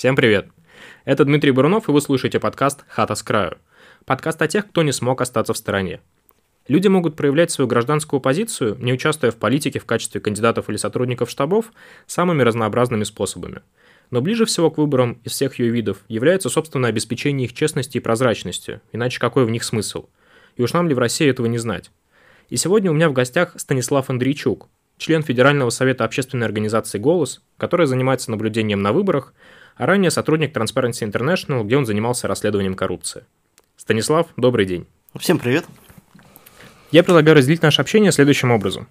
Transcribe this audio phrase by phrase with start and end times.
[0.00, 0.48] Всем привет!
[1.04, 3.58] Это Дмитрий Бурунов, и вы слушаете подкаст «Хата с краю».
[4.06, 6.00] Подкаст о тех, кто не смог остаться в стороне.
[6.68, 11.28] Люди могут проявлять свою гражданскую позицию, не участвуя в политике в качестве кандидатов или сотрудников
[11.28, 11.70] штабов,
[12.06, 13.60] самыми разнообразными способами.
[14.10, 18.00] Но ближе всего к выборам из всех ее видов является собственное обеспечение их честности и
[18.00, 20.08] прозрачности, иначе какой в них смысл?
[20.56, 21.90] И уж нам ли в России этого не знать?
[22.48, 27.84] И сегодня у меня в гостях Станислав Андрейчук, член Федерального совета общественной организации «Голос», который
[27.84, 29.34] занимается наблюдением на выборах,
[29.80, 33.24] а ранее сотрудник Transparency International, где он занимался расследованием коррупции.
[33.78, 34.86] Станислав, добрый день.
[35.18, 35.64] Всем привет.
[36.90, 38.88] Я предлагаю разделить наше общение следующим образом.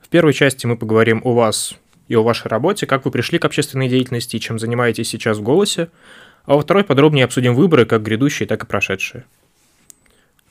[0.00, 1.76] В первой части мы поговорим о вас
[2.08, 5.42] и о вашей работе, как вы пришли к общественной деятельности и чем занимаетесь сейчас в
[5.42, 5.90] «Голосе»,
[6.44, 9.26] а во второй подробнее обсудим выборы, как грядущие, так и прошедшие.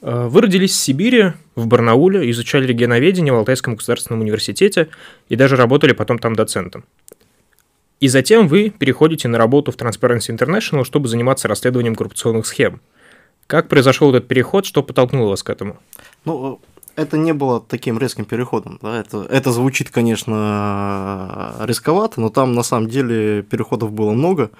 [0.02, 4.88] Э, вы родились в Сибири, в Барнауле, изучали регионоведение в Алтайском государственном университете
[5.28, 6.86] и даже работали потом там доцентом.
[8.00, 12.82] И затем вы переходите на работу в Transparency International, чтобы заниматься расследованием коррупционных схем.
[13.48, 15.78] Как произошел этот переход, что подтолкнуло вас к этому?
[16.26, 16.60] Ну,
[16.96, 18.80] это не было таким резким переходом.
[18.82, 19.00] Да?
[19.00, 24.52] Это, это звучит, конечно, рисковато, но там на самом деле переходов было много.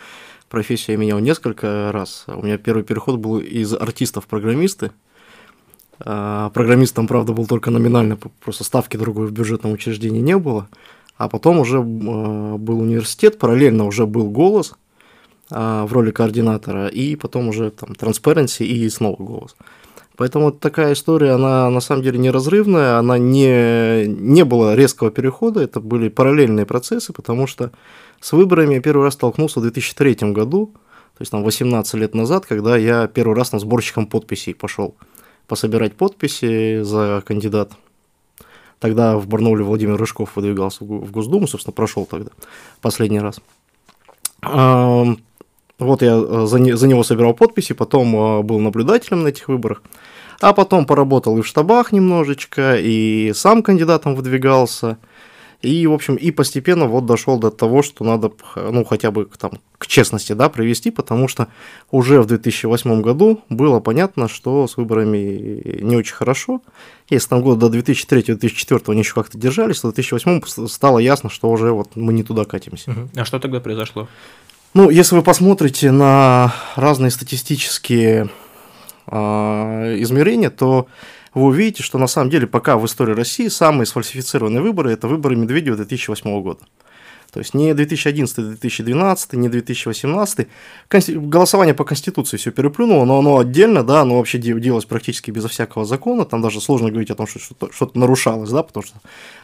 [0.50, 2.26] Профессию я менял несколько раз.
[2.28, 4.92] У меня первый переход был из артистов в программисты.
[6.00, 10.68] А, программистом, правда, был только номинально, просто ставки другой в бюджетном учреждении не было.
[11.18, 11.82] А потом уже а,
[12.58, 14.74] был университет, параллельно уже был голос
[15.50, 19.56] а, в роли координатора, и потом уже там Transparency и снова голос.
[20.18, 25.82] Поэтому такая история, она на самом деле неразрывная, она не, не было резкого перехода, это
[25.82, 27.72] были параллельные процессы, потому что
[28.22, 30.72] с выборами я первый раз столкнулся в 2003 году,
[31.18, 34.96] то есть там 18 лет назад, когда я первый раз на сборщиком подписей пошел
[35.48, 37.72] пособирать подписи за кандидат.
[38.86, 42.30] Тогда в Барнауле Владимир Рыжков выдвигался в Госдуму, собственно, прошел тогда
[42.82, 43.42] последний раз.
[44.44, 49.48] Вот я э, за, не, за него собирал подписи, потом э, был наблюдателем на этих
[49.48, 49.82] выборах,
[50.40, 55.00] а потом поработал и в штабах немножечко, и сам кандидатом выдвигался–
[55.66, 59.54] и, в общем, и постепенно вот дошел до того, что надо, ну, хотя бы там,
[59.78, 61.48] к честности, да, привести, потому что
[61.92, 66.62] уже в 2008 году было понятно, что с выборами не очень хорошо.
[67.10, 71.50] Если там год до 2003-2004 они еще как-то держались, то в 2008 стало ясно, что
[71.50, 72.94] уже вот мы не туда катимся.
[73.16, 74.08] А что тогда произошло?
[74.74, 78.30] Ну, если вы посмотрите на разные статистические
[79.08, 79.16] э,
[80.00, 80.88] измерения, то
[81.36, 85.36] вы увидите, что на самом деле пока в истории России самые сфальсифицированные выборы– это выборы
[85.36, 86.62] Медведева 2008 года.
[87.36, 90.48] То есть не 2011-2012, не 2018.
[91.16, 95.84] Голосование по Конституции все переплюнуло, но оно отдельно, да, оно вообще делалось практически безо всякого
[95.84, 96.24] закона.
[96.24, 97.40] Там даже сложно говорить о том, что
[97.74, 98.96] что-то нарушалось, да, потому что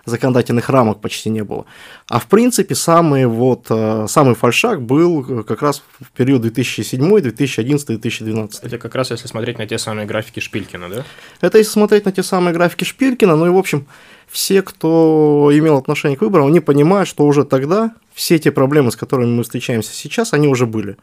[0.05, 1.65] законодательных рамок почти не было.
[2.07, 7.87] А в принципе самый, вот, э, самый фальшак был как раз в период 2007, 2011,
[7.87, 8.63] 2012.
[8.63, 11.03] Это как раз если смотреть на те самые графики Шпилькина, да?
[11.41, 13.85] Это если смотреть на те самые графики Шпилькина, ну и в общем
[14.31, 18.95] все, кто имел отношение к выборам, они понимают, что уже тогда все те проблемы, с
[18.95, 20.95] которыми мы встречаемся сейчас, они уже были.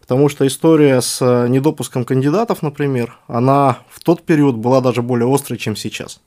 [0.00, 5.32] Потому что история с э, недопуском кандидатов, например, она в тот период была даже более
[5.32, 6.20] острой, чем сейчас.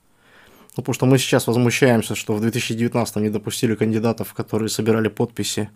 [0.75, 5.69] Ну, потому что мы сейчас возмущаемся, что в 2019 не допустили кандидатов, которые собирали подписи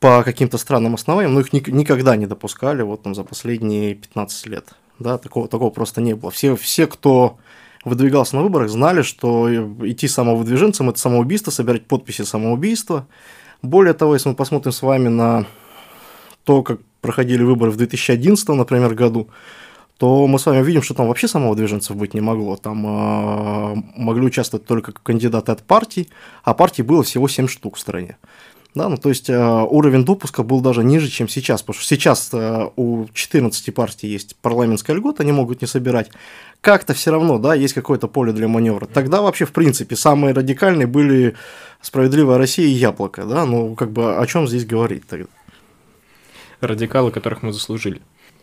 [0.00, 4.46] по каким-то странным основаниям, но их ни- никогда не допускали вот там за последние 15
[4.46, 4.68] лет.
[4.98, 6.30] Да, такого, такого просто не было.
[6.30, 7.38] Все, все, кто
[7.86, 9.48] выдвигался на выборах, знали, что
[9.86, 13.06] идти самовыдвиженцем– это самоубийство, собирать подписи самоубийства.
[13.62, 15.46] Более того, если мы посмотрим с вами на
[16.42, 19.28] то, как проходили выборы в 2011, например, году,
[19.98, 22.56] то мы с вами видим, что там вообще самовыдвиженцев быть не могло.
[22.56, 26.08] Там э, могли участвовать только кандидаты от партий,
[26.42, 28.16] а партий было всего 7 штук в стране.
[28.76, 32.28] Да, ну, то есть э, уровень допуска был даже ниже, чем сейчас, потому что сейчас
[32.34, 36.10] э, у 14 партий есть парламентская льгота, они могут не собирать.
[36.60, 38.84] Как-то все равно, да, есть какое-то поле для маневра.
[38.84, 41.36] Тогда вообще, в принципе, самые радикальные были
[41.80, 45.28] «Справедливая Россия» и «Яблоко», да, ну, как бы о чем здесь говорить тогда?
[46.60, 48.02] Радикалы, которых мы заслужили.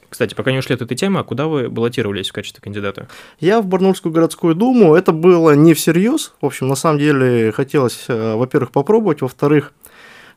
[0.10, 3.08] Кстати, пока не ушли от этой темы, а куда вы баллотировались в качестве кандидата?
[3.40, 4.96] Я в Барнаульскую городскую думу.
[4.96, 6.34] Это было не всерьез.
[6.42, 9.74] В общем, на самом деле хотелось, э, во-первых, попробовать, во-вторых,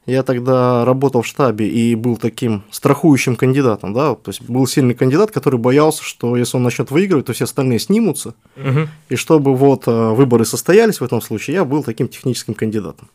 [0.07, 4.95] я тогда работал в штабе и был таким страхующим кандидатом, да, то есть был сильный
[4.95, 8.89] кандидат, который боялся, что если он начнет выигрывать, то все остальные снимутся, угу.
[9.09, 13.09] и чтобы вот э, выборы состоялись в этом случае, я был таким техническим кандидатом.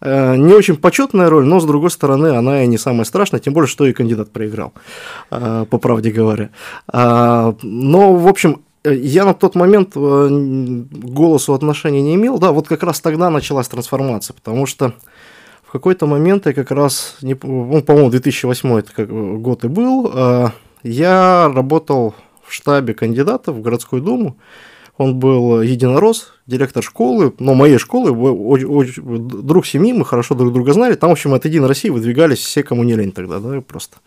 [0.00, 3.52] Э, не очень почетная роль, но с другой стороны она и не самая страшная, тем
[3.52, 4.72] более, что и кандидат проиграл,
[5.30, 6.50] э, по правде говоря.
[6.92, 13.00] Но, в общем, я на тот момент голосу отношения не имел, да, вот как раз
[13.00, 14.94] тогда началась трансформация, потому что
[15.68, 19.10] в какой-то момент я как раз, не, ну, по-моему, 2008 это как
[19.42, 20.48] год и был, э,
[20.82, 24.38] я работал в штабе кандидатов в городскую думу.
[24.96, 28.10] Он был единорос, директор школы, но моей школы,
[29.42, 30.94] друг семьи, мы хорошо друг друга знали.
[30.94, 33.98] Там, в общем, от Единой России выдвигались все, кому не лень тогда, да, просто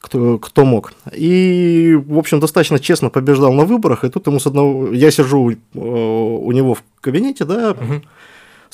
[0.00, 0.92] кто, кто мог.
[1.12, 4.92] И, в общем, достаточно честно побеждал на выборах, и тут ему с одного...
[4.92, 8.00] Я сижу э, у него в кабинете, да, угу.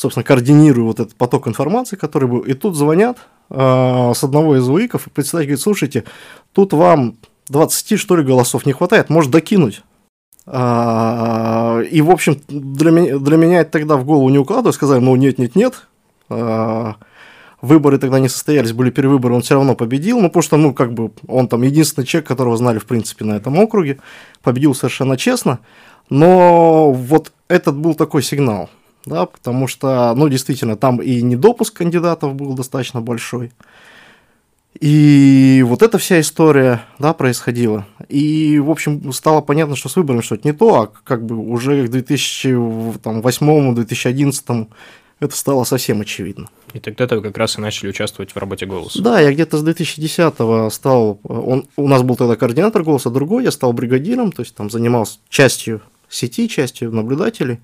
[0.00, 3.18] Собственно, координирую вот этот поток информации, который был, и тут звонят
[3.50, 6.04] э, с одного из УИКов, и председатель говорит, слушайте,
[6.54, 7.16] тут вам
[7.48, 9.82] 20, что ли, голосов не хватает, может докинуть.
[10.46, 15.00] А, и, в общем, для меня, для меня это тогда в голову не укладывалось, сказали,
[15.00, 15.86] ну, нет, нет, нет,
[16.30, 16.94] а,
[17.60, 20.94] выборы тогда не состоялись, были перевыборы, он все равно победил, ну, потому что, ну, как
[20.94, 23.98] бы, он там единственный человек, которого знали, в принципе, на этом округе,
[24.42, 25.58] победил совершенно честно,
[26.08, 28.70] но вот этот был такой сигнал,
[29.06, 33.52] да, потому что, ну, действительно, там и недопуск кандидатов был достаточно большой,
[34.78, 37.86] и вот эта вся история, да, происходила.
[38.08, 41.86] И, в общем, стало понятно, что с выборами что-то не то, а как бы уже
[41.86, 44.68] к 2008-2011
[45.18, 46.48] это стало совсем очевидно.
[46.72, 49.02] И тогда вы как раз и начали участвовать в работе «Голоса».
[49.02, 53.50] Да, я где-то с 2010-го стал, он, у нас был тогда координатор «Голоса» другой, я
[53.50, 57.60] стал бригадиром, то есть там занимался частью сети, частью наблюдателей,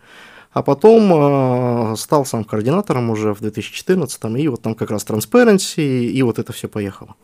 [0.57, 6.07] а потом э, стал сам координатором уже в 2014 и вот там как раз Transparency,
[6.07, 7.15] и вот это все поехало.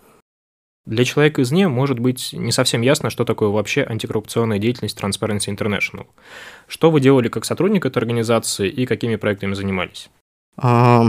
[0.85, 6.09] Для человека извне может быть не совсем ясно, что такое вообще антикоррупционная деятельность Transparency International.
[6.69, 10.11] Что вы делали как сотрудник этой организации и какими проектами занимались?
[10.59, 11.07] А,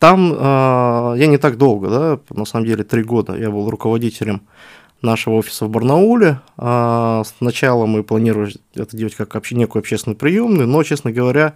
[0.00, 4.42] там а, я не так долго, да, на самом деле три года я был руководителем
[5.02, 6.40] нашего офиса в Барнауле.
[6.56, 11.54] А, сначала мы планировали это делать как обще, некую общественную приемную, но, честно говоря,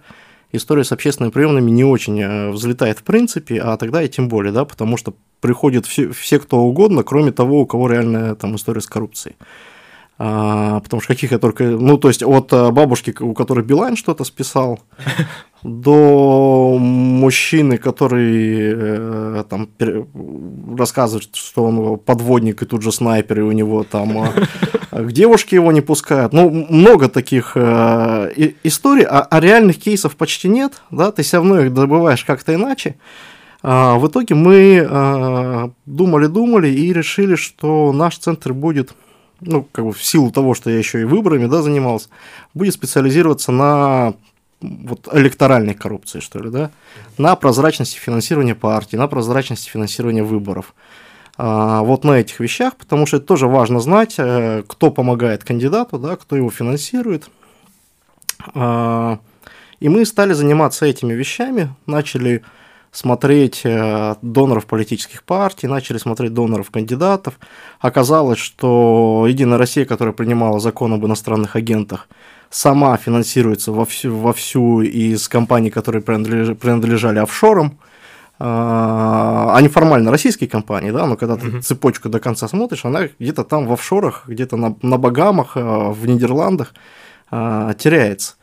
[0.51, 4.53] история с общественными приемными не очень э, взлетает в принципе, а тогда и тем более,
[4.53, 8.81] да, потому что приходят все, все кто угодно, кроме того, у кого реальная там история
[8.81, 9.35] с коррупцией.
[10.17, 11.65] А, потому что каких я только...
[11.65, 14.79] Ну, то есть, от э, бабушки, у которой Билайн что-то списал,
[15.63, 19.69] до мужчины, который э, там
[20.77, 24.23] рассказывает, что он подводник и тут же снайпер, и у него там
[24.91, 26.33] э, к девушке его не пускают.
[26.33, 31.61] Ну, много таких э, историй, а, а реальных кейсов почти нет, да, ты все равно
[31.61, 32.95] их добываешь как-то иначе.
[33.61, 38.93] А, в итоге мы думали-думали и решили, что наш центр будет
[39.39, 42.09] ну, как бы в силу того, что я еще и выборами, да, занимался,
[42.53, 44.13] будет специализироваться на
[44.63, 46.71] вот электоральной коррупции, что ли, да,
[47.17, 50.73] на прозрачности финансирования партий, на прозрачности финансирования выборов.
[51.37, 55.97] А, вот на этих вещах, потому что это тоже важно знать, э, кто помогает кандидату,
[55.97, 57.29] да, кто его финансирует.
[58.53, 59.19] А,
[59.79, 62.43] и мы стали заниматься этими вещами, начали
[62.91, 67.39] смотреть э, доноров политических партий, начали смотреть доноров кандидатов.
[67.79, 72.07] Оказалось, что Единая Россия, которая принимала закон об иностранных агентах,
[72.53, 77.79] сама финансируется вовсю, вовсю из компаний, которые принадлежали, принадлежали офшорам,
[78.39, 81.61] а не формально российские компании, да, но когда ты uh-huh.
[81.61, 86.05] цепочку до конца смотришь, она где-то там в офшорах, где-то на, на Багамах, а, в
[86.05, 86.73] Нидерландах
[87.31, 88.35] а, теряется.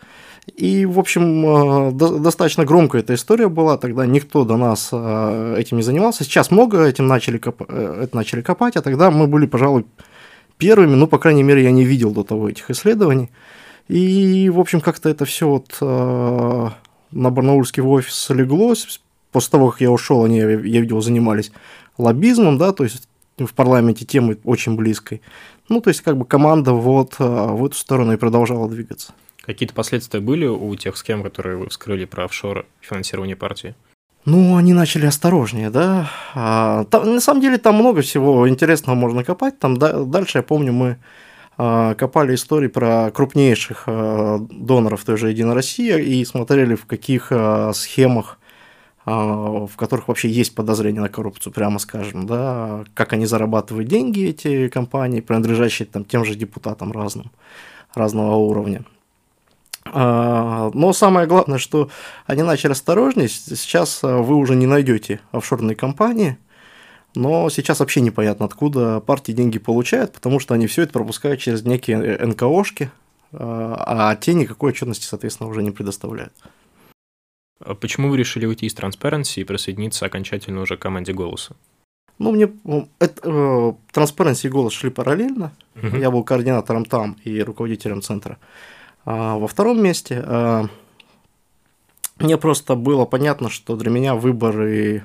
[0.56, 5.82] И, в общем, до, достаточно громкая эта история была, тогда никто до нас этим не
[5.82, 6.24] занимался.
[6.24, 7.62] Сейчас много этим начали, коп...
[7.68, 9.86] Э, это начали копать, а тогда мы были, пожалуй,
[10.56, 13.30] первыми, ну, по крайней мере, я не видел до того этих исследований.
[13.88, 16.68] И, в общем, как-то это все вот э,
[17.10, 19.00] на барнаульский офис леглось.
[19.32, 21.52] После того, как я ушел, они, я видел, занимались
[21.98, 23.08] лоббизмом, да, то есть
[23.38, 25.22] в парламенте темы очень близкой.
[25.68, 29.12] Ну, то есть, как бы команда вот э, в эту сторону и продолжала двигаться.
[29.42, 33.74] Какие-то последствия были у тех схем, которые вы вскрыли про офшоры финансирование партии?
[34.26, 36.10] Ну, они начали осторожнее, да.
[36.34, 39.58] А, там, на самом деле там много всего интересного можно копать.
[39.58, 40.98] Там да, дальше, я помню, мы
[41.60, 47.72] копали истории про крупнейших а, доноров той же Единой России и смотрели, в каких а,
[47.74, 48.38] схемах,
[49.06, 54.68] в которых вообще есть подозрение на коррупцию, прямо скажем, да, как они зарабатывают деньги, эти
[54.68, 57.32] компании, принадлежащие там, тем же депутатам разным,
[57.94, 58.84] разного уровня.
[59.86, 61.90] Но самое главное, что
[62.26, 63.28] они начали осторожнее.
[63.28, 66.36] Сейчас вы уже не найдете офшорные компании–
[67.14, 71.64] но сейчас вообще непонятно, откуда партии деньги получают, потому что они все это пропускают через
[71.64, 72.90] некие НКОшки,
[73.32, 76.32] а, а те никакой отчетности, соответственно, уже не предоставляют.
[77.60, 81.54] А почему вы решили уйти из Transparency и присоединиться окончательно уже к команде «Голоса»?
[82.18, 82.50] Ну, мне
[82.98, 85.52] это, э, Transparency и «Голос» шли параллельно.
[85.74, 85.98] Uh-huh.
[85.98, 88.38] Я был координатором там и руководителем центра.
[89.04, 90.66] А во втором месте а,
[92.18, 95.04] мне просто было понятно, что для меня выборы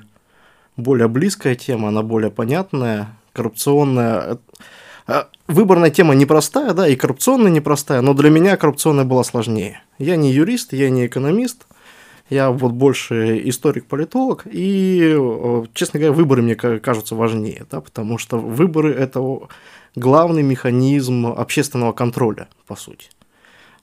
[0.76, 4.38] более близкая тема, она более понятная, коррупционная.
[5.06, 9.82] Э, выборная тема непростая, да, и коррупционная непростая, но для меня коррупционная была сложнее.
[9.98, 11.66] Я не юрист, я не экономист,
[12.28, 15.16] я вот больше историк-политолог, и,
[15.74, 19.20] честно говоря, выборы мне кажутся важнее, да, потому что выборы– это
[19.94, 23.08] главный механизм общественного контроля, по сути.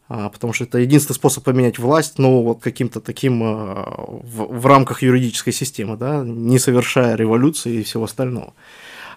[0.09, 4.65] А, потому что это единственный способ поменять власть, но вот каким-то таким а, в, в
[4.65, 8.53] рамках юридической системы, да, не совершая революции и всего остального.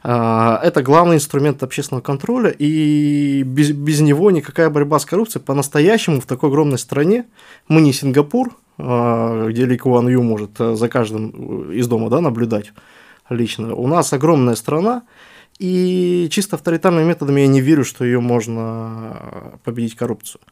[0.03, 6.21] А, это главный инструмент общественного контроля, и без, без него никакая борьба с коррупцией по-настоящему
[6.21, 7.27] в такой огромной стране,
[7.67, 12.75] мы не Сингапур, где Ли Куан Ю может э, за каждым из дома да, наблюдать
[13.31, 13.75] лично.
[13.75, 15.03] У нас огромная страна,
[15.59, 20.43] и чисто авторитарными методами я не верю, что ее можно победить коррупцию.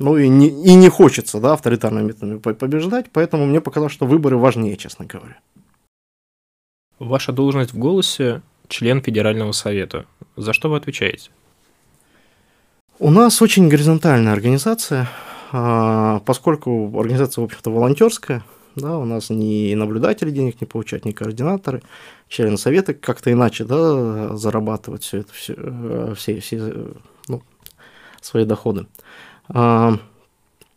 [0.00, 4.38] Ну и не, и не хочется да, авторитарными методами побеждать, поэтому мне показалось, что выборы
[4.38, 5.38] важнее, честно говоря.
[6.98, 10.06] Ваша должность в «Голосе» член Федерального совета.
[10.36, 11.30] За что вы отвечаете?
[12.98, 15.06] У нас очень горизонтальная организация,
[15.52, 18.42] а, поскольку организация, в общем-то, волонтерская,
[18.76, 21.82] да, у нас ни наблюдатели денег не получают, ни координаторы,
[22.26, 26.94] члены совета как-то иначе да, зарабатывать все это, все, э, все, все
[27.28, 27.42] ну,
[28.22, 28.86] свои доходы.
[29.52, 29.98] А,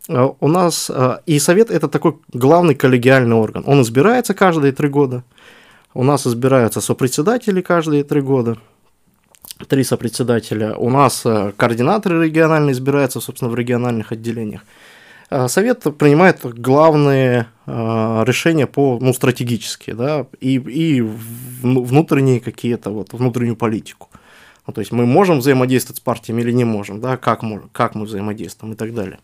[0.10, 0.92] а, у нас
[1.26, 3.64] и совет это такой главный коллегиальный орган.
[3.66, 5.24] Он избирается каждые три года.
[5.94, 8.58] У нас избираются сопредседатели каждые три года,
[9.68, 10.76] три сопредседателя.
[10.76, 11.24] У нас
[11.56, 14.62] координаторы региональные избираются, собственно, в региональных отделениях.
[15.48, 24.10] Совет принимает главные решения по, ну, стратегические, да, и, и внутренние какие-то, вот, внутреннюю политику.
[24.66, 27.96] Ну, то есть мы можем взаимодействовать с партиями или не можем, да, как, можем, как
[27.96, 29.20] мы взаимодействуем и так далее.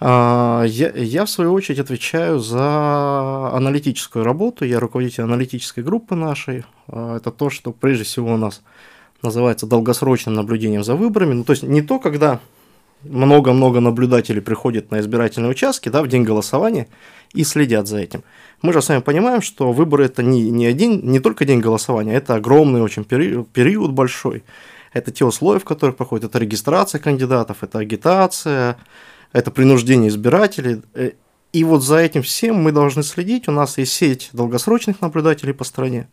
[0.00, 4.64] А, я, я, в свою очередь, отвечаю за аналитическую работу.
[4.64, 6.64] Я руководитель аналитической группы нашей.
[6.88, 8.62] А, это то, что прежде всего у нас
[9.22, 11.34] называется долгосрочным наблюдением за выборами.
[11.34, 12.40] Ну, то есть не то, когда
[13.02, 16.88] много-много наблюдателей приходят на избирательные участки да, в день голосования
[17.34, 18.24] и следят за этим.
[18.62, 22.14] Мы же с вами понимаем, что выборы это не, не, один, не только день голосования,
[22.14, 24.42] это огромный очень период, период большой.
[24.92, 28.78] Это те условия, в которых проходит, это регистрация кандидатов, это агитация,
[29.32, 30.82] это принуждение избирателей.
[30.94, 31.12] Э,
[31.52, 33.48] и вот за этим всем мы должны следить.
[33.48, 36.08] У нас есть сеть долгосрочных наблюдателей по стране,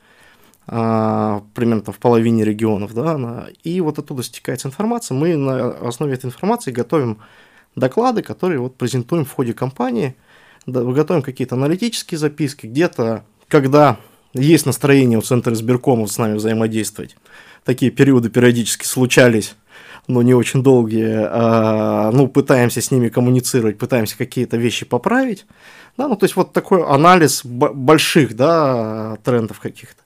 [0.68, 5.16] а, примерно в половине регионов, да, и вот оттуда стекается информация.
[5.16, 7.20] Мы на основе этой информации готовим
[7.76, 10.16] доклады, которые вот презентуем в ходе кампании,
[10.66, 13.98] готовим какие-то аналитические записки, где-то, когда
[14.34, 17.16] есть настроение у Центра избиркомов с нами взаимодействовать,
[17.64, 19.56] такие периоды периодически случались,
[20.08, 25.46] но не очень долгие, а, ну, пытаемся с ними коммуницировать, пытаемся какие-то вещи поправить,
[25.98, 30.05] да, ну, то есть вот такой анализ больших, да, трендов каких-то.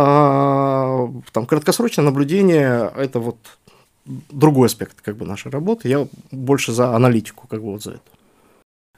[0.00, 3.36] А, там краткосрочное наблюдение– это вот
[4.30, 5.88] другой аспект как бы нашей работы.
[5.88, 8.00] Я больше за аналитику, как бы вот за это.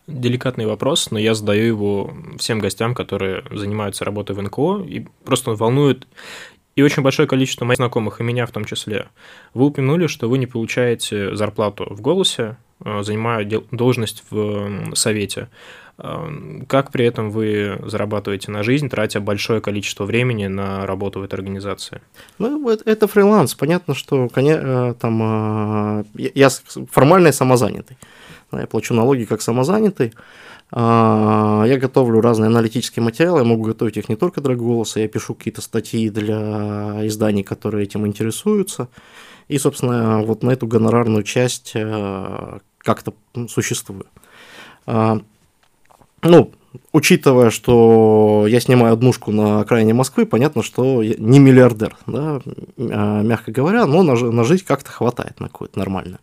[0.07, 5.53] Деликатный вопрос, но я задаю его всем гостям, которые занимаются работой в НКО, и просто
[5.53, 6.07] волнует
[6.77, 9.09] и очень большое количество моих знакомых, и меня в том числе.
[9.55, 15.49] Вы упомянули, что вы не получаете зарплату в голосе, э, занимая должность в совете.
[16.03, 21.23] Э, как при этом вы зарабатываете на жизнь, тратя большое количество времени на работу в
[21.23, 22.01] этой организации?
[22.39, 23.55] Ну, это фриланс.
[23.55, 26.49] Понятно, что э, там, я
[26.91, 27.99] формально самозанятый.
[28.53, 30.13] Я плачу налоги как самозанятый.
[30.73, 35.09] А, я готовлю разные аналитические материалы, я могу готовить их не только для голоса, я
[35.09, 38.89] пишу какие-то статьи для изданий, которые этим интересуются.
[39.49, 43.15] И, собственно, вот на эту гонорарную часть э, как-то
[43.49, 44.07] существую.
[46.23, 46.53] Ну,
[46.93, 52.41] учитывая, что я снимаю однушку на окраине Москвы, понятно, что я не миллиардер, да,
[52.79, 56.21] а, мягко говоря, но на, на жизнь как-то хватает на какое-то нормальное.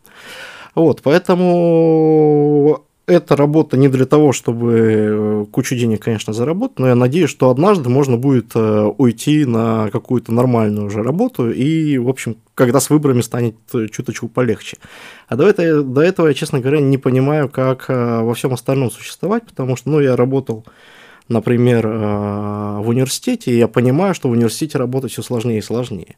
[0.75, 6.95] Вот, поэтому эта работа не для того, чтобы э, кучу денег, конечно, заработать, но я
[6.95, 12.35] надеюсь, что однажды можно будет э, уйти на какую-то нормальную уже работу, и, в общем,
[12.53, 14.77] когда с выборами станет э, чуточку полегче.
[15.29, 19.45] А до этого, до этого я, честно говоря, не понимаю, как во всем остальном существовать,
[19.45, 20.65] потому что, ну, я работал
[21.29, 26.15] например, в университете, и я понимаю, что в университете работать все сложнее и сложнее.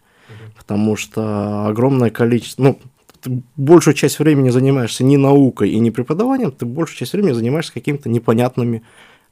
[0.56, 2.80] Потому что огромное количество, ну,
[3.22, 7.74] ты большую часть времени занимаешься не наукой и не преподаванием, ты большую часть времени занимаешься
[7.74, 8.84] какими-то непонятными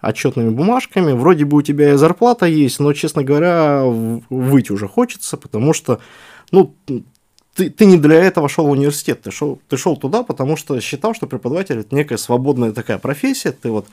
[0.02, 1.14] отчетными бумажками.
[1.14, 6.00] Вроде бы у тебя и зарплата есть, но, честно говоря, выйти уже хочется, потому что,
[6.52, 6.76] ну,
[7.56, 10.80] ты, ты не для этого шел в университет, ты шел, ты шел туда, потому что
[10.80, 13.88] считал, что преподаватель это некая свободная такая профессия, ты вот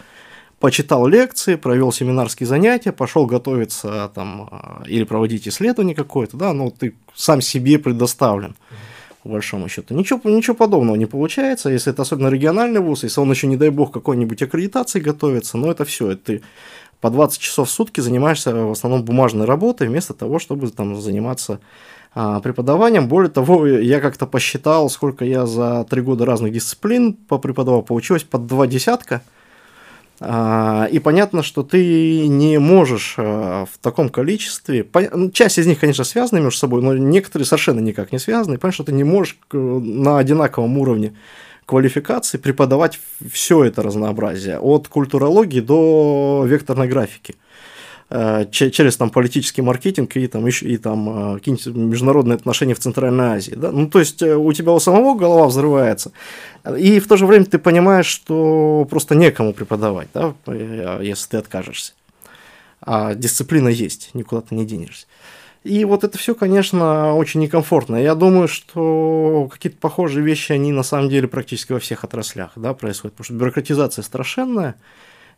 [0.61, 6.95] почитал лекции, провел семинарские занятия, пошел готовиться там или проводить исследование какое-то, да, ну ты
[7.15, 8.55] сам себе предоставлен
[9.25, 9.95] по большому счету.
[9.95, 13.71] Ничего, ничего подобного не получается, если это особенно региональный вуз, если он еще, не дай
[13.71, 16.43] бог, какой-нибудь аккредитации готовится, но это все, это ты
[17.01, 21.61] по 20 часов в сутки занимаешься в основном бумажной работой, вместо того, чтобы там заниматься
[22.15, 23.09] а, преподаванием.
[23.09, 28.47] Более того, я как-то посчитал, сколько я за три года разных дисциплин попреподавал, получилось под
[28.47, 29.23] два десятка.
[30.27, 35.81] А, и понятно, что ты не можешь а, в таком количестве, ну, часть из них,
[35.81, 38.59] конечно, связаны между собой, но некоторые совершенно никак не связаны.
[38.59, 41.15] Понятно, что ты не можешь на одинаковом уровне
[41.67, 43.01] квалификации преподавать
[43.31, 47.44] все это разнообразие, от культурологии до векторной графики э,
[48.51, 53.37] через там политический маркетинг и там еще и там э, какие-нибудь международные отношения в Центральной
[53.37, 56.13] Азии, да, ну то есть э, у тебя у самого голова взрывается,
[56.79, 60.35] и в то же время ты понимаешь, что просто некому преподавать, да,
[61.03, 61.95] если ты откажешься,
[62.81, 65.07] а дисциплина есть, никуда ты не денешься.
[65.65, 67.97] И вот это все, конечно, очень некомфортно.
[67.97, 72.75] Я думаю, что какие-то похожие вещи, они на самом деле практически во всех отраслях да,
[72.75, 74.75] происходят, потому что бюрократизация страшенная,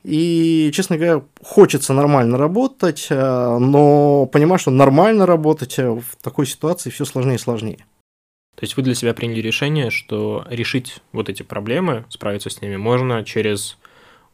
[0.08, 6.90] и, честно говоря, хочется нормально работать, э, но понимаю, что нормально работать в такой ситуации
[6.90, 7.84] все сложнее и сложнее.
[8.54, 12.76] То есть вы для себя приняли решение, что решить вот эти проблемы, справиться с ними
[12.76, 13.78] можно через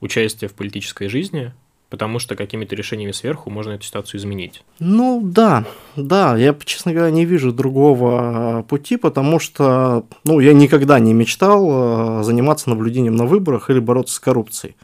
[0.00, 1.54] участие в политической жизни,
[1.88, 4.64] потому что какими-то решениями сверху можно эту ситуацию изменить.
[4.78, 5.64] Ну да,
[5.96, 11.14] да, я, честно говоря, не вижу другого а, пути, потому что ну, я никогда не
[11.14, 14.76] мечтал заниматься наблюдением на выборах или бороться с коррупцией.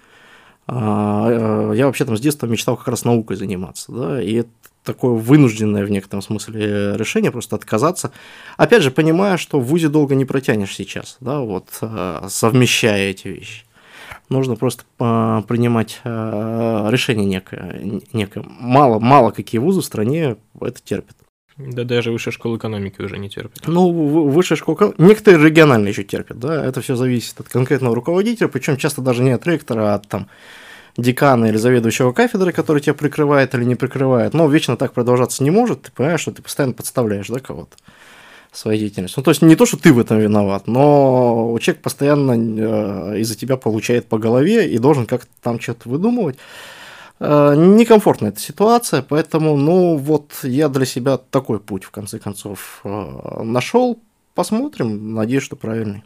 [0.68, 4.50] А, я вообще там с детства мечтал как раз наукой заниматься, да, и это
[4.84, 8.12] такое вынужденное в некотором смысле решение, просто отказаться.
[8.56, 11.68] Опять же, понимая, что в ВУЗе долго не протянешь сейчас, да, вот,
[12.28, 13.64] совмещая эти вещи
[14.28, 18.44] нужно просто а, принимать а, решение некое, некое.
[18.46, 21.16] Мало, мало какие вузы в стране это терпят.
[21.58, 23.66] Да даже высшая школа экономики уже не терпит.
[23.66, 28.76] Ну, высшая школа некоторые региональные еще терпят, да, это все зависит от конкретного руководителя, причем
[28.76, 30.28] часто даже не от ректора, а от там
[30.96, 34.34] декана или заведующего кафедры, который тебя прикрывает или не прикрывает.
[34.34, 37.76] Но вечно так продолжаться не может, ты понимаешь, что ты постоянно подставляешь, да, кого-то
[38.52, 39.20] своей деятельностью.
[39.20, 43.36] Ну, то есть не то, что ты в этом виноват, но человек постоянно э, из-за
[43.36, 46.38] тебя получает по голове и должен как-то там что-то выдумывать.
[47.20, 52.80] Э, некомфортная эта ситуация, поэтому, ну, вот я для себя такой путь, в конце концов,
[52.84, 53.98] э, нашел.
[54.34, 56.04] Посмотрим, надеюсь, что правильный.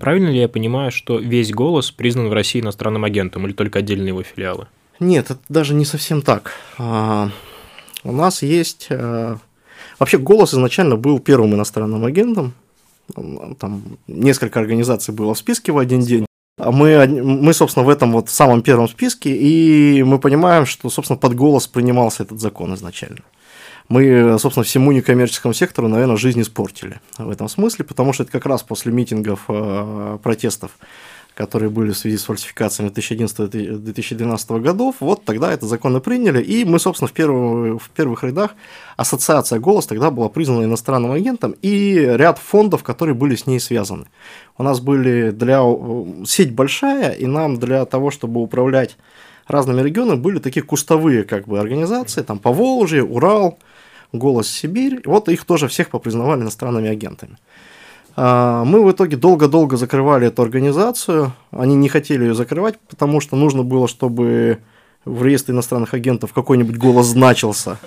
[0.00, 4.08] Правильно ли я понимаю, что весь голос признан в России иностранным агентом или только отдельные
[4.08, 4.68] его филиалы?
[5.00, 6.52] Нет, это даже не совсем так.
[8.06, 8.86] У нас есть...
[8.90, 9.38] А,
[9.98, 12.54] вообще, голос изначально был первым иностранным агентом.
[13.58, 16.26] Там несколько организаций было в списке в один день.
[16.58, 21.18] А мы, мы, собственно, в этом вот самом первом списке, и мы понимаем, что, собственно,
[21.18, 23.20] под голос принимался этот закон изначально
[23.88, 28.46] мы, собственно, всему некоммерческому сектору, наверное, жизнь испортили в этом смысле, потому что это как
[28.46, 30.72] раз после митингов, э, протестов,
[31.36, 36.64] которые были в связи с фальсификациями 2011-2012 годов, вот тогда этот закон и приняли, и
[36.64, 38.54] мы, собственно, в, первых, в первых рядах
[38.96, 44.06] ассоциация «Голос» тогда была признана иностранным агентом, и ряд фондов, которые были с ней связаны.
[44.56, 45.60] У нас были для...
[46.24, 48.96] сеть большая, и нам для того, чтобы управлять
[49.46, 53.58] разными регионами, были такие кустовые как бы организации, там Поволжье, Урал,
[54.12, 55.02] «Голос Сибирь».
[55.04, 57.36] Вот их тоже всех попризнавали иностранными агентами.
[58.16, 61.32] А, мы в итоге долго-долго закрывали эту организацию.
[61.50, 64.58] Они не хотели ее закрывать, потому что нужно было, чтобы
[65.04, 67.78] в реестре иностранных агентов какой-нибудь голос значился.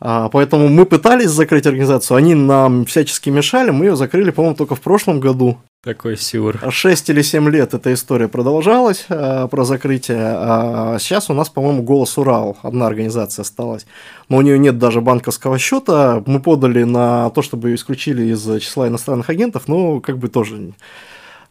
[0.00, 4.74] А, поэтому мы пытались закрыть организацию, они нам всячески мешали, мы ее закрыли, по-моему, только
[4.74, 5.58] в прошлом году.
[5.86, 6.58] Такой сюр.
[6.68, 10.18] 6 или 7 лет эта история продолжалась э, про закрытие.
[10.20, 13.86] А сейчас у нас, по-моему, «Голос Урал», одна организация осталась.
[14.28, 16.24] Но у нее нет даже банковского счета.
[16.26, 20.72] Мы подали на то, чтобы ее исключили из числа иностранных агентов, но как бы тоже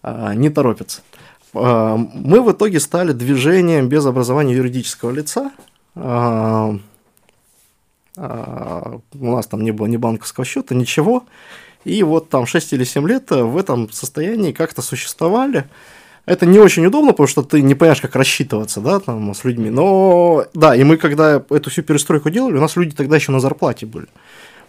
[0.03, 0.99] э, не торопятся.
[1.53, 5.49] Э, мы в итоге стали движением без образования юридического лица.
[5.95, 6.77] Э,
[8.17, 11.23] э, у нас там не было ни банковского счета, ничего.
[11.85, 15.65] И вот там 6 или 7 лет э, в этом состоянии как-то существовали.
[16.25, 19.69] Это не очень удобно, потому что ты не понимаешь, как рассчитываться, да, там, с людьми.
[19.69, 23.39] Но, да, и мы, когда эту всю перестройку делали, у нас люди тогда еще на
[23.39, 24.07] зарплате были.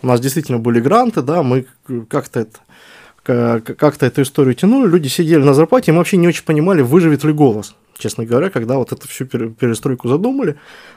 [0.02, 1.66] У нас действительно были гранты, да, мы
[2.08, 2.58] как-то это
[3.26, 7.24] как-то эту историю тянули, люди сидели на зарплате, и мы вообще не очень понимали, выживет
[7.24, 7.74] ли голос.
[7.98, 10.56] честно говоря, когда вот эту всю перестройку задумали.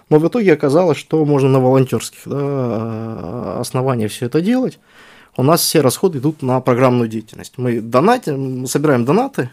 [0.09, 4.77] Но в итоге оказалось, что можно на волонтерских да, основаниях все это делать.
[5.39, 7.53] У нас все расходы идут на программную деятельность.
[7.55, 9.49] Мы донатим, собираем донаты,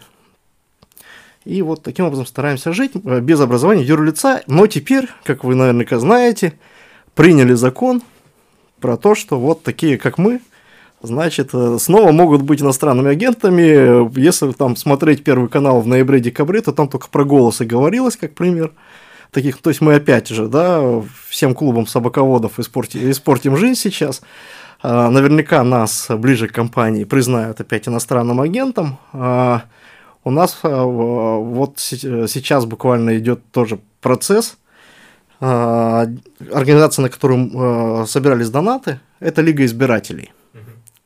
[1.44, 4.42] и вот таким образом стараемся жить э, без образования юрлица.
[4.48, 6.54] Но теперь, как вы наверняка знаете,
[7.14, 8.02] приняли закон
[8.80, 10.40] про то, что вот такие, как мы,
[11.02, 14.18] значит, э, снова могут быть иностранными агентами.
[14.18, 18.72] Если там смотреть первый канал в ноябре-декабре, то там только про голосы говорилось, как пример.
[19.30, 24.20] Таких, то есть мы опять же, да, всем клубам собаководов испортим, испортим жизнь сейчас.
[24.82, 28.98] А, наверняка нас ближе к компании признают опять иностранным агентом.
[29.12, 29.62] А,
[30.24, 34.58] у нас а, вот сейчас буквально идет тоже процесс.
[35.38, 40.32] Организация, на которую собирались донаты, это Лига избирателей.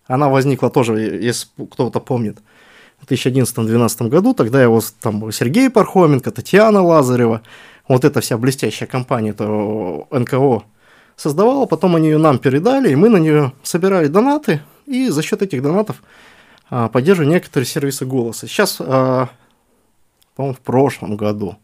[0.07, 2.39] Она возникла тоже, если кто-то помнит,
[3.01, 4.35] в 2011-2012 году.
[4.35, 7.43] Тогда его там Сергей Пархоменко, Татьяна Лазарева,
[7.89, 9.47] вот эта вся блестящая компания, это
[10.11, 10.63] НКО
[11.21, 15.43] создавала, потом они ее нам передали, и мы на нее собирали донаты, и за счет
[15.43, 16.03] этих донатов
[16.71, 18.47] а, поддерживали некоторые сервисы голоса.
[18.47, 19.29] Сейчас, а,
[20.35, 21.57] по-моему, в прошлом году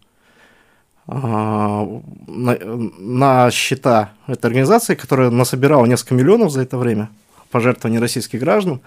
[1.07, 1.89] а,
[2.27, 2.59] на,
[2.99, 7.09] на счета этой организации, которая насобирала несколько миллионов за это время,
[7.51, 8.83] пожертвований российских граждан,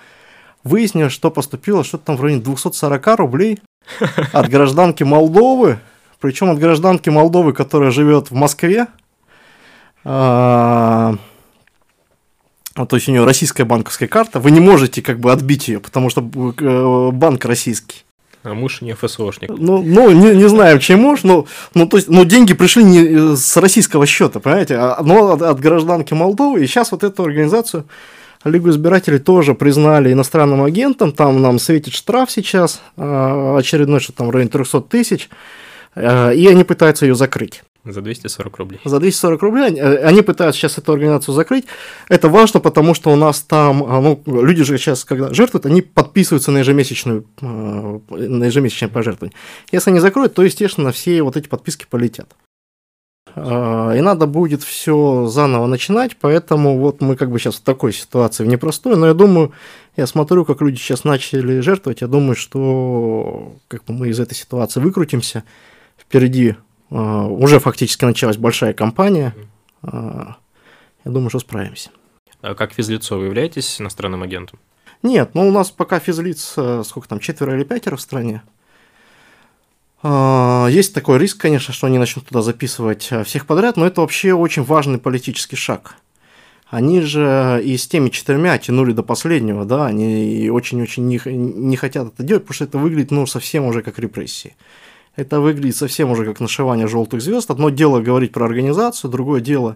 [0.63, 3.59] выяснилось, что поступило что-то там в районе 240 рублей
[4.33, 5.79] от гражданки Молдовы,
[6.19, 8.85] причем от гражданки Молдовы, которая живет в Москве,
[12.85, 16.09] то есть у нее российская банковская карта, вы не можете как бы отбить ее, потому
[16.09, 18.05] что э, банк российский.
[18.43, 19.49] А муж не ФСОшник.
[19.49, 22.99] Ну, ну не, не знаю, чем муж, но, ну, то есть, но деньги пришли не
[22.99, 27.23] э, с российского счета, понимаете, а, но от, от гражданки Молдовы, и сейчас вот эту
[27.23, 27.85] организацию
[28.45, 34.27] Лигу избирателей тоже признали иностранным агентом, там нам светит штраф сейчас, а, очередной, что там
[34.27, 35.29] в районе 300 тысяч,
[35.97, 36.01] и
[36.49, 37.63] они пытаются ее закрыть.
[37.91, 38.79] За 240 рублей.
[38.85, 41.65] За 240 рублей они, э, они пытаются сейчас эту организацию закрыть.
[42.07, 45.81] Это важно, потому что у нас там, а, ну, люди же сейчас, когда жертвуют, они
[45.81, 49.35] подписываются на ежемесячную, э, на ежемесячное пожертвование.
[49.71, 52.35] Если они закроют, то, естественно, все вот эти подписки полетят.
[53.35, 57.93] А, и надо будет все заново начинать, поэтому вот мы как бы сейчас в такой
[57.93, 59.51] ситуации, в непростой, но я думаю,
[59.95, 64.35] я смотрю, как люди сейчас начали жертвовать, я думаю, что как бы мы из этой
[64.35, 65.43] ситуации выкрутимся,
[65.97, 69.35] впереди а, уже фактически началась большая кампания.
[69.83, 70.35] А,
[71.05, 71.91] я думаю, что справимся.
[72.41, 74.59] А как физлицо вы являетесь иностранным агентом?
[75.03, 78.41] Нет, ну у нас пока физлиц, э, сколько там, четверо или пятеро в стране.
[80.01, 84.33] Есть такой риск, конечно, что они начнут туда записывать э, всех подряд, но это вообще
[84.33, 85.95] очень важный политический шаг.
[86.69, 92.13] Они же и с теми четырьмя тянули до последнего, да, они очень-очень не, не хотят
[92.13, 94.55] это делать, потому что это выглядит, ну, совсем уже как репрессии.
[95.19, 97.51] Это выглядит совсем уже как нашивание желтых звезд.
[97.51, 99.75] Одно дело говорить про организацию, другое дело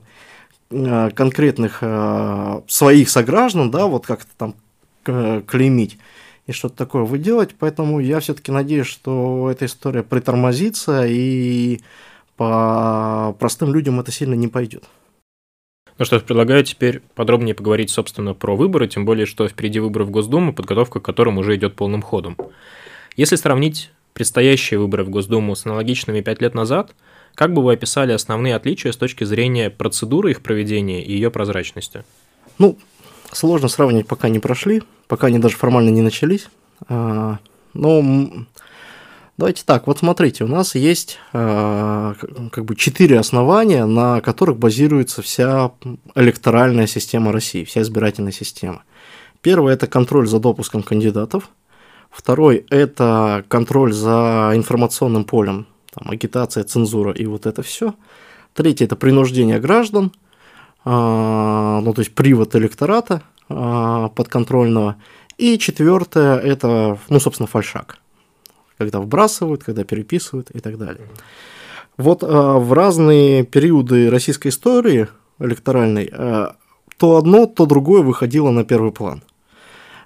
[0.69, 4.55] э, конкретных э, своих сограждан, да, вот как-то там
[5.03, 5.97] клеймить
[6.47, 7.55] и что-то такое вы делать.
[7.59, 11.81] Поэтому я все-таки надеюсь, что эта история притормозится и
[12.37, 14.85] по простым людям это сильно не пойдет.
[15.99, 20.05] Ну что ж, предлагаю теперь подробнее поговорить, собственно, про выборы, тем более, что впереди выборы
[20.05, 22.37] в Госдуму, подготовка к которым уже идет полным ходом.
[23.17, 26.95] Если сравнить предстоящие выборы в Госдуму с аналогичными пять лет назад,
[27.35, 32.03] как бы вы описали основные отличия с точки зрения процедуры их проведения и ее прозрачности?
[32.59, 32.77] Ну,
[33.31, 36.47] сложно сравнить, пока не прошли, пока они даже формально не начались.
[36.87, 37.39] А,
[37.73, 38.45] но
[39.37, 42.13] давайте так, вот смотрите, у нас есть а,
[42.51, 45.71] как бы четыре основания, на которых базируется вся
[46.13, 48.83] электоральная система России, вся избирательная система.
[49.41, 51.49] Первое– это контроль за допуском кандидатов–
[52.13, 57.95] Второй– это контроль за информационным полем, там, агитация, цензура и вот это все.
[58.53, 60.11] Третий– это принуждение граждан,
[60.85, 64.97] а, ну, то есть привод электората а, подконтрольного.
[65.39, 67.97] И четвертое– это, ну, собственно, фальшак,
[68.77, 71.07] когда вбрасывают, когда переписывают и так далее.
[71.97, 75.07] Вот а, в разные периоды российской истории
[75.39, 76.13] электоральной
[76.99, 79.23] то одно, то другое выходило на первый план–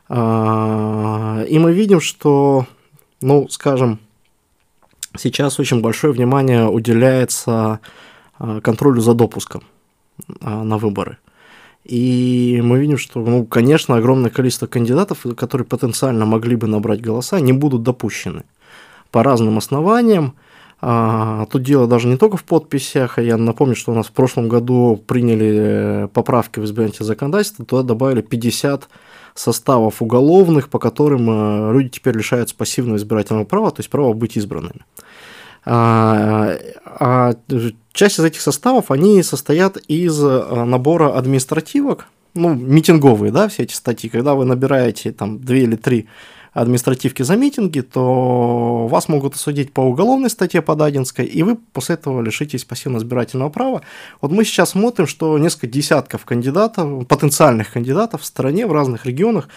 [0.09, 0.13] и
[1.59, 2.65] мы видим, что,
[3.21, 3.99] ну, скажем,
[5.17, 7.79] сейчас очень большое внимание уделяется
[8.37, 9.63] а, контролю за допуском
[10.41, 11.17] а, на выборы.
[11.83, 17.39] И мы видим, что, ну, конечно, огромное количество кандидатов, которые потенциально могли бы набрать голоса,
[17.39, 18.43] не будут допущены
[19.11, 20.35] по разным основаниям.
[20.81, 23.17] Тут дело даже не только в подписях.
[23.17, 27.81] Я напомню, что у нас в прошлом году приняли э, поправки в избирательное законодательство, туда
[27.81, 28.87] добавили 50
[29.39, 34.37] составов уголовных, по которым э, люди теперь лишаются пассивного избирательного права, то есть права быть
[34.37, 34.81] избранными.
[35.65, 37.33] А, а
[37.91, 44.09] часть из этих составов, они состоят из набора административок, ну, митинговые, да, все эти статьи,
[44.09, 46.07] когда вы набираете там две или три
[46.61, 51.95] административки за митинги, то вас могут осудить по уголовной статье по Дадинской, и вы после
[51.95, 53.81] этого лишитесь пассивно-избирательного права.
[54.21, 59.49] Вот мы сейчас смотрим, что несколько десятков кандидатов, потенциальных кандидатов в стране, в разных регионах,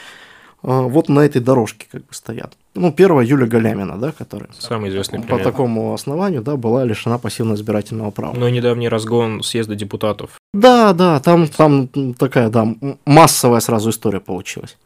[0.62, 2.52] а, вот на этой дорожке как бы стоят.
[2.74, 8.10] Ну, первая Юля Галямина, да, которая Самый известный по такому основанию, да, была лишена пассивно-избирательного
[8.10, 8.34] права.
[8.36, 10.30] Но недавний разгон съезда депутатов.
[10.52, 12.68] Да, да, там, там такая, да,
[13.06, 14.76] массовая сразу история получилась.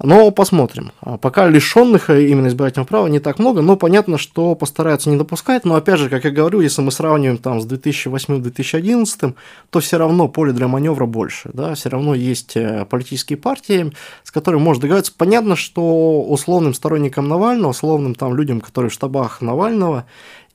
[0.00, 0.92] Но посмотрим.
[1.00, 5.64] А пока лишенных именно избирательного права не так много, но понятно, что постараются не допускать.
[5.64, 9.34] Но опять же, как я говорю, если мы сравниваем там с 2008-2011,
[9.70, 11.50] то все равно поле для маневра больше.
[11.52, 11.74] Да?
[11.74, 15.12] Все равно есть э, политические партии, с которыми можно договориться.
[15.16, 20.06] Понятно, что условным сторонникам Навального, условным там людям, которые в штабах Навального,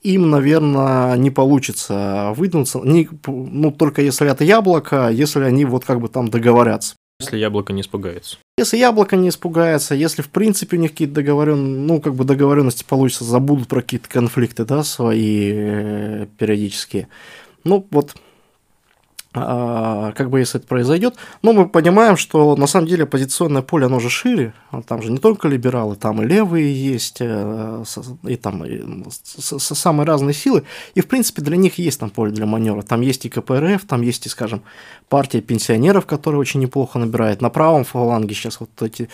[0.02, 6.00] им, наверное, не получится выдвинуться, не, ну, только если это яблоко, если они вот как
[6.00, 6.94] бы там договорятся.
[7.24, 8.38] Если яблоко не испугается.
[8.58, 12.84] Если яблоко не испугается, если в принципе у них какие-то договоренности, ну, как бы договоренности
[12.84, 17.08] получится, забудут про какие-то конфликты, да, свои э, периодические.
[17.64, 18.14] Ну, вот
[19.34, 21.16] как бы если это произойдет.
[21.42, 24.54] Но мы понимаем, что на самом деле оппозиционное поле, оно же шире,
[24.86, 27.84] там же не только либералы, там и левые есть, э,
[28.24, 28.82] и там и
[29.58, 30.62] самые разные силы,
[30.94, 34.02] и в принципе для них есть там поле для маневра, там есть и КПРФ, там
[34.02, 34.62] есть и, скажем,
[35.08, 39.08] партия пенсионеров, которая очень неплохо набирает, на правом фаланге сейчас вот эти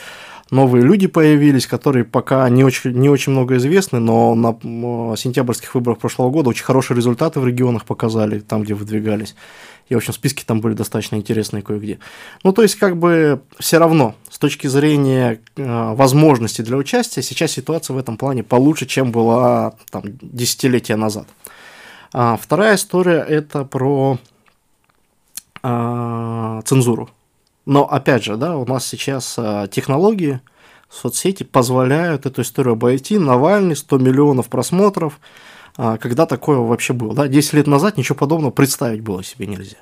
[0.51, 5.99] новые люди появились, которые пока не очень, не очень много известны, но на сентябрьских выборах
[5.99, 9.35] прошлого года очень хорошие результаты в регионах показали, там, где выдвигались.
[9.89, 11.99] И, в общем, списки там были достаточно интересные кое-где.
[12.45, 17.51] Ну, то есть, как бы все равно, с точки зрения э, возможностей для участия, сейчас
[17.51, 21.27] ситуация в этом плане получше, чем была там десятилетия назад.
[22.13, 24.19] А вторая история– это про
[25.63, 27.11] а, цензуру.
[27.67, 30.41] Но, опять же, да, у нас сейчас а, технологии,
[30.89, 33.19] соцсети позволяют эту историю обойти.
[33.19, 35.21] Навальный, 100 миллионов просмотров–
[35.77, 37.15] а, когда такое вообще было.
[37.15, 37.29] Да?
[37.29, 39.79] 10 лет назад ничего подобного представить было себе нельзя.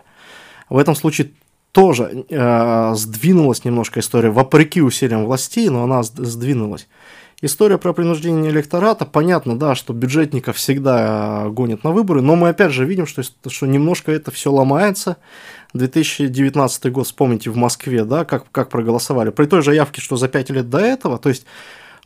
[0.68, 1.32] В этом случае
[1.72, 6.88] тоже э, сдвинулась немножко история, вопреки усилиям властей, но она сдвинулась.
[7.40, 12.48] История про принуждение электората, понятно, да, что бюджетников всегда э, гонят на выборы, но мы
[12.48, 15.18] опять же видим, что, что немножко это все ломается.
[15.72, 19.30] 2019 год, вспомните, в Москве, да, как, как проголосовали.
[19.30, 21.46] При той же явке, что за 5 лет до этого, то есть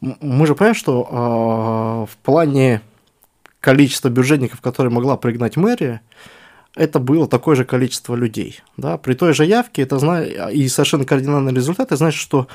[0.02, 2.82] мы же понимаем, что э, в плане
[3.60, 6.02] количество бюджетников, которые могла пригнать мэрия,
[6.76, 8.60] это было такое же количество людей.
[8.76, 8.98] Да?
[8.98, 9.96] При той же явке это
[10.50, 12.48] и совершенно кардинальный результат, это значит, что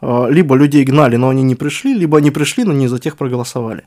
[0.00, 3.84] либо людей гнали, но они не пришли, либо они пришли, но не за тех проголосовали.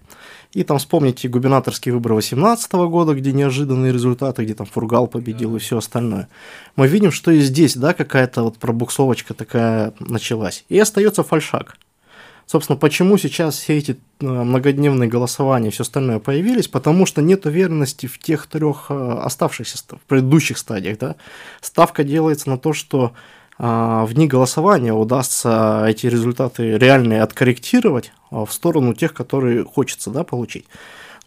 [0.53, 5.59] И там вспомните губернаторские выборы 2018 года, где неожиданные результаты, где там Фургал победил и
[5.59, 6.27] все остальное.
[6.75, 10.63] Мы видим, что и здесь, да, какая-то вот пробуксовочка такая началась.
[10.69, 11.77] И остается фальшак.
[12.45, 16.67] Собственно, почему сейчас все эти э, многодневные голосования и все остальное появились?
[16.67, 20.99] Потому что нет уверенности в тех трех э, оставшихся, в предыдущих стадиях.
[20.99, 21.15] Да?
[21.61, 23.13] Ставка делается на то, что а,
[23.59, 30.23] в дни голосования удастся эти результаты реальные откорректировать а, в сторону тех, которые хочется да,
[30.23, 30.65] получить.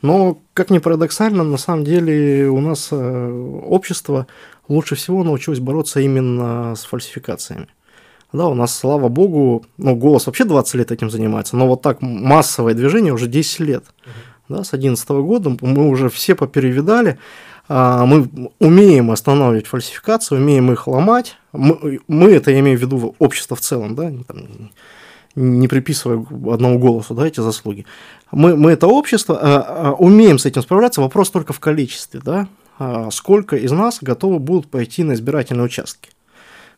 [0.03, 4.27] Но, как ни парадоксально, на самом деле у нас э, общество
[4.69, 7.69] лучше всего научилось бороться именно с фальсификациями.
[8.33, 12.03] Да, у нас, слава богу, ну, голос вообще 20 лет этим занимается, но вот так
[12.03, 13.85] массовое движение уже 10 лет.
[14.49, 17.19] Да, с 2011 года мы уже все поперевидали,
[17.69, 21.37] а, мы умеем останавливать фальсификацию, умеем их ломать.
[21.57, 24.71] Мы, мы это я имею в виду общество в целом, да, там,
[25.37, 27.87] не приписывая одному голосу да, эти заслуги.
[28.33, 32.49] Мы, мы это общество, а, а, умеем с этим справляться, вопрос только в количестве, да,
[32.79, 36.11] а, сколько из нас готовы будут пойти на избирательные участки.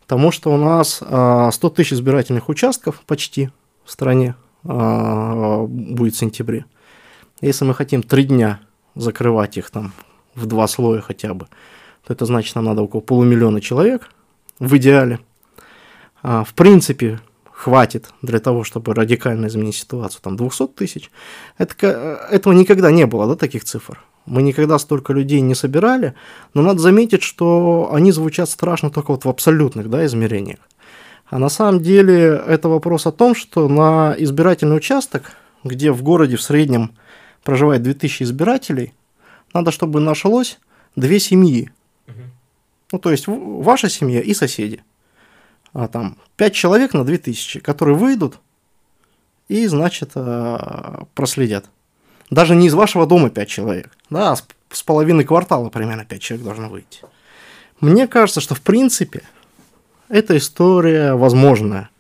[0.01, 3.51] Потому что у нас 100 а, тысяч избирательных участков почти
[3.85, 6.65] в стране а, будет в сентябре.
[7.41, 8.61] Если мы хотим три дня
[8.95, 9.93] закрывать их там
[10.35, 11.47] в два слоя хотя бы,
[12.07, 14.11] то это значит, нам надо около полумиллиона человек
[14.59, 15.21] в идеале.
[16.23, 17.21] А, в принципе,
[17.53, 21.11] хватит для того, чтобы радикально изменить ситуацию, там 200 тысяч.
[21.59, 24.05] Это, этого никогда не было, да, таких цифр.
[24.27, 26.15] Мы никогда столько людей не собирали,
[26.55, 30.59] но надо заметить, что они звучат страшно только вот в абсолютных да, измерениях.
[31.31, 35.33] А на самом деле это вопрос о том, что на избирательный участок,
[35.65, 36.93] где в городе в среднем
[37.43, 38.95] проживает 2000 избирателей,
[39.53, 40.59] надо, чтобы нашлось
[40.95, 41.71] две семьи.
[42.93, 44.83] Ну, то есть ваша семья и соседи.
[45.73, 48.39] А там 5 человек на 2000, которые выйдут
[49.49, 51.69] и, значит, а, проследят.
[52.31, 54.37] Даже не из вашего дома 5 человек, да, а
[54.71, 57.01] с половины квартала примерно 5 человек должно выйти.
[57.81, 59.23] Мне кажется, что в принципе
[60.09, 61.91] эта история возможная.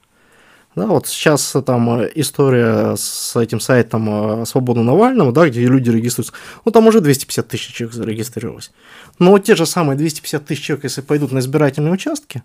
[0.78, 6.32] Да, вот сейчас там история с этим сайтом Свобода Навального, да, где люди регистрируются,
[6.64, 8.70] ну там уже 250 тысяч человек зарегистрировалось.
[9.18, 12.42] Но вот те же самые 250 тысяч человек, если пойдут на избирательные участки,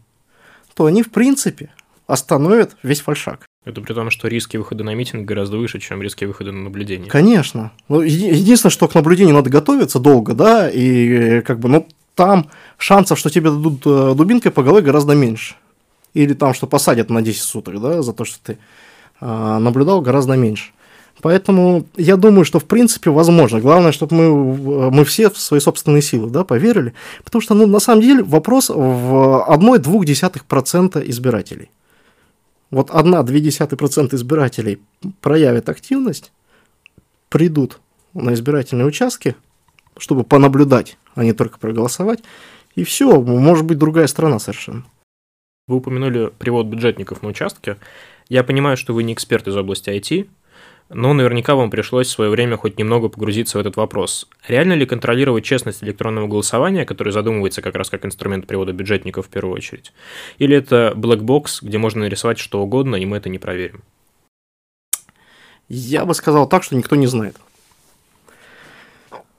[0.73, 1.69] то они в принципе
[2.07, 3.45] остановят весь фальшак.
[3.65, 7.09] Это при том, что риски выхода на митинг гораздо выше, чем риски выхода на наблюдение.
[7.09, 7.71] Конечно.
[7.87, 13.17] Ну, единственное, что к наблюдению надо готовиться долго, да, и как бы, ну, там шансов,
[13.17, 15.55] что тебе дадут э, дубинкой по голове гораздо меньше.
[16.13, 18.57] Или там, что посадят на 10 суток, да, за то, что ты
[19.19, 20.71] а, наблюдал, гораздо меньше.
[21.21, 23.61] Поэтому я думаю, что в принципе возможно.
[23.61, 26.93] Главное, чтобы мы, мы все в свои собственные силы да, поверили.
[27.23, 31.69] Потому что ну, на самом деле вопрос в 1,2% избирателей.
[32.71, 34.81] Вот 1,2% избирателей
[35.21, 36.31] проявят активность,
[37.29, 37.79] придут
[38.13, 39.35] на избирательные участки,
[39.97, 42.23] чтобы понаблюдать, а не только проголосовать,
[42.75, 44.83] и все, может быть другая страна совершенно.
[45.65, 47.77] Вы упомянули привод бюджетников на участке.
[48.27, 50.27] Я понимаю, что вы не эксперт из области IT,
[50.89, 54.27] но наверняка вам пришлось в свое время хоть немного погрузиться в этот вопрос.
[54.45, 59.29] Реально ли контролировать честность электронного голосования, которое задумывается как раз как инструмент привода бюджетников в
[59.29, 59.93] первую очередь?
[60.37, 63.83] Или это black box, где можно нарисовать что угодно, и мы это не проверим?
[65.69, 67.37] Я бы сказал так, что никто не знает.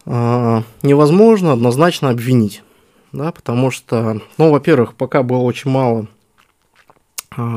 [0.07, 2.63] А, невозможно однозначно обвинить,
[3.13, 6.09] да, потому что, ну, во-первых, пока было очень мало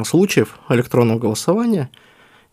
[0.05, 1.89] случаев электронного голосования–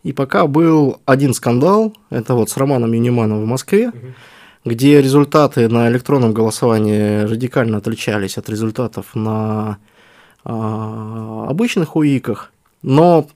[0.05, 3.97] и пока был один скандал, это вот с Романом Юнеманом в Москве, угу.
[4.63, 9.79] где результаты на электронном голосовании радикально отличались от результатов на
[10.43, 12.51] а, обычных УИКах,
[12.83, 13.27] но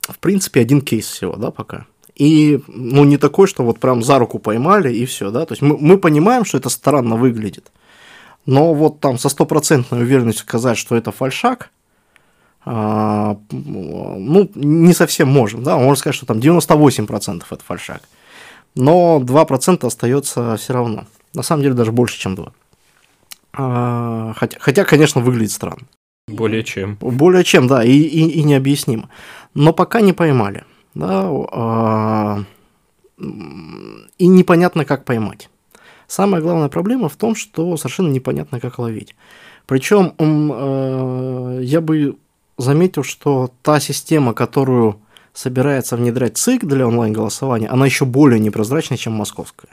[0.00, 1.84] в принципе один кейс всего, да, пока.
[2.14, 5.60] И, ну, не такой, что вот прям за руку поймали и все, да, то есть
[5.60, 7.70] мы, мы понимаем, что это странно выглядит,
[8.46, 11.68] но вот там со стопроцентной уверенностью сказать, что это фальшак–
[12.66, 18.02] ну, не совсем можем, да, можно сказать, что там 98% это фальшак,
[18.74, 22.52] но 2% остается все равно, на самом деле даже больше, чем 2.
[23.56, 25.86] А, хотя, хотя, конечно, выглядит странно.
[26.26, 26.96] Более чем.
[27.00, 29.10] Более чем, да, и, и, и необъяснимо.
[29.52, 32.44] Но пока не поймали, да, а,
[33.18, 35.50] и непонятно, как поймать.
[36.06, 39.14] Самая главная проблема в том, что совершенно непонятно, как ловить.
[39.66, 40.14] Причем
[41.60, 42.16] я бы
[42.56, 45.00] заметил, что та система, которую
[45.32, 49.70] собирается внедрять ЦИК для онлайн-голосования, она еще более непрозрачная, чем московская.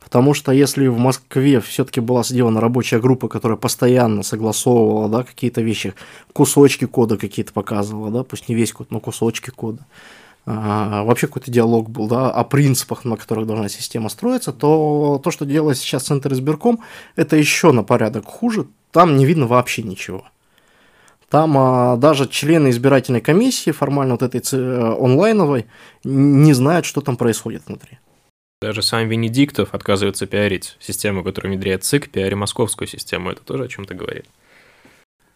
[0.00, 5.60] Потому что если в Москве все-таки была сделана рабочая группа, которая постоянно согласовывала да, какие-то
[5.60, 5.94] вещи,
[6.32, 9.86] кусочки кода какие-то показывала, да, пусть не весь код, но кусочки кода,
[10.46, 15.30] а, вообще какой-то диалог был да, о принципах, на которых должна система строиться, то то,
[15.30, 16.80] что делает сейчас Центр избирком,
[17.14, 20.24] это еще на порядок хуже, там не видно вообще ничего.
[21.30, 25.66] Там а, даже члены избирательной комиссии, формально вот этой э, онлайновой,
[26.02, 27.98] не знают, что там происходит внутри.
[28.60, 33.30] Даже сам Венедиктов отказывается пиарить систему, которую внедряет ЦИК, пиари московскую систему.
[33.30, 34.26] Это тоже о чем-то говорит.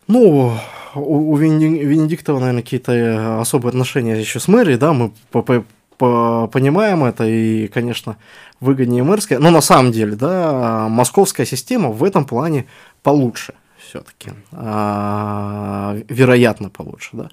[0.09, 0.59] Ну,
[0.96, 5.64] у, у Венедиктова, наверное, какие-то э, особые отношения еще с мэрией, да, мы по -по
[5.96, 8.16] -по понимаем это, и, конечно,
[8.59, 9.38] выгоднее мэрская.
[9.38, 12.66] Но на самом деле, да, московская система в этом плане
[13.04, 13.54] получше
[13.94, 14.33] все-таки.
[14.52, 17.28] А, вероятно, получше, да.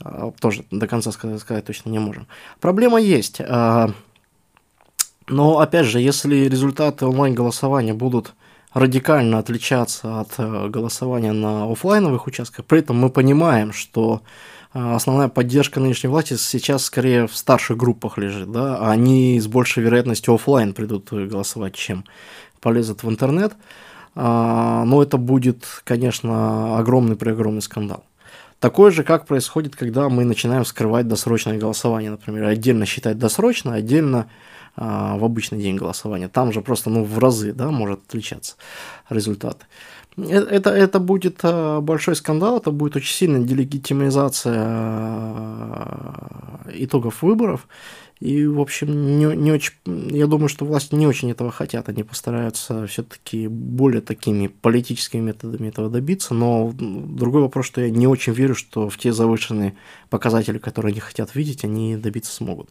[0.00, 2.26] А, тоже до конца сказать, сказать точно не можем.
[2.60, 3.40] Проблема есть.
[3.40, 3.90] А,
[5.28, 8.34] но, опять же, если результаты онлайн-голосования будут
[8.74, 14.22] радикально отличаться от э, голосования на офлайновых участках, при этом мы понимаем, что
[14.72, 20.34] основная поддержка нынешней власти сейчас скорее в старших группах лежит, да, они с большей вероятностью
[20.34, 22.04] офлайн придут голосовать, чем
[22.62, 23.58] полезут в интернет, а,
[24.14, 28.04] но это будет, конечно, огромный-преогромный скандал.
[28.62, 34.28] Такое же, как происходит, когда мы начинаем скрывать досрочное голосование, например, отдельно считать досрочно, отдельно
[34.76, 36.28] а, в обычный день голосования.
[36.28, 38.54] Там же просто ну, в разы да, может отличаться
[39.10, 39.66] результаты.
[40.16, 44.62] Э, это, это будет а, большой скандал, это будет очень сильная делегитимизация
[46.72, 47.66] итогов выборов.
[48.22, 51.88] И, в общем, не, не очень, я думаю, что власти не очень этого хотят.
[51.88, 56.32] Они постараются все-таки более такими политическими методами этого добиться.
[56.32, 59.74] Но другой вопрос, что я не очень верю, что в те завышенные
[60.08, 62.70] показатели, которые они хотят видеть, они добиться смогут.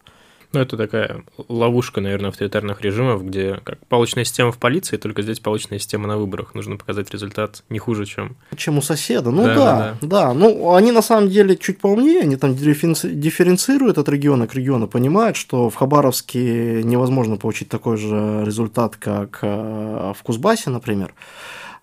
[0.54, 5.40] Ну, это такая ловушка, наверное, авторитарных режимов, где как палочная система в полиции, только здесь
[5.40, 6.54] палочная система на выборах.
[6.56, 8.36] Нужно показать результат не хуже, чем...
[8.58, 9.32] Чем у соседа.
[9.32, 10.08] Ну да, да, да.
[10.08, 10.34] да.
[10.34, 15.38] Ну, они на самом деле чуть поумнее, они там дифференцируют от региона к региону, понимают,
[15.38, 21.14] что в Хабаровске невозможно получить такой же результат, как э, в Кузбассе, например.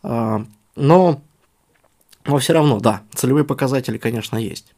[0.02, 0.44] А,
[0.76, 1.22] но,
[2.26, 4.74] но все равно, да, целевые показатели, конечно, есть.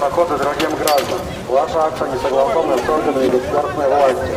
[0.00, 1.26] Проходу другим гражданам.
[1.46, 4.30] Ваша акция не согласована с органами государственной власти.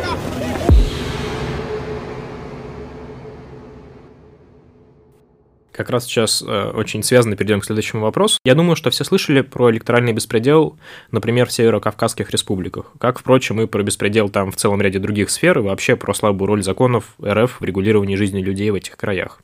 [5.72, 8.38] Как раз сейчас э, очень связано перейдем к следующему вопросу.
[8.44, 10.76] Я думаю, что все слышали про электоральный беспредел,
[11.10, 12.92] например, в северокавказских республиках.
[12.98, 16.46] Как, впрочем, и про беспредел там в целом ряде других сфер, и вообще про слабую
[16.46, 19.40] роль законов РФ в регулировании жизни людей в этих краях.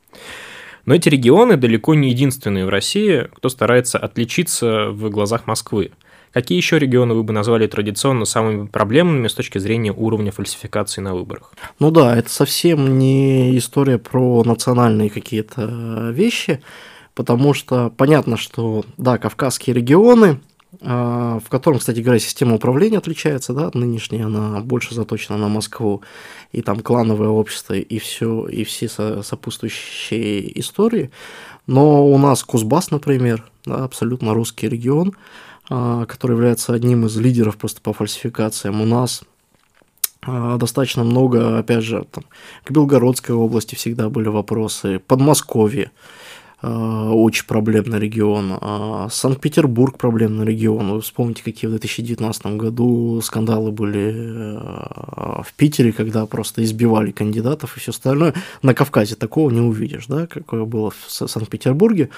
[0.85, 5.93] Но эти регионы далеко не единственные в России, кто старается отличиться в глазах Москвы.
[6.33, 11.15] Какие еще регионы вы бы назвали традиционно самыми проблемными с точки зрения уровня фальсификации на
[11.15, 11.53] выборах?
[11.81, 16.63] Ну да, это совсем не история про национальные какие-то вещи,
[17.15, 20.41] потому что понятно, что да, кавказские регионы,
[20.83, 25.49] а, в котором, кстати говоря, система управления отличается, да, от нынешней, она больше заточена на
[25.49, 26.03] Москву,
[26.53, 31.11] и там клановое общество, и все, и все сопутствующие истории.
[31.67, 35.13] Но у нас Кузбасс, например, да, абсолютно русский регион,
[35.71, 38.81] который является одним из лидеров просто по фальсификациям.
[38.81, 39.23] У нас
[40.23, 42.25] а, достаточно много, опять же, там,
[42.65, 45.91] к Белгородской области всегда были вопросы, Подмосковье, а,
[46.63, 49.09] очень проблемный регион.
[49.11, 51.01] Санкт-Петербург проблемный регион.
[51.01, 54.59] Вспомните, какие в 2019 году скандалы были
[55.43, 58.35] в Питере, когда просто избивали кандидатов и все остальное.
[58.63, 62.11] На Кавказе такого не увидишь, да, какое было в Санкт-Петербурге.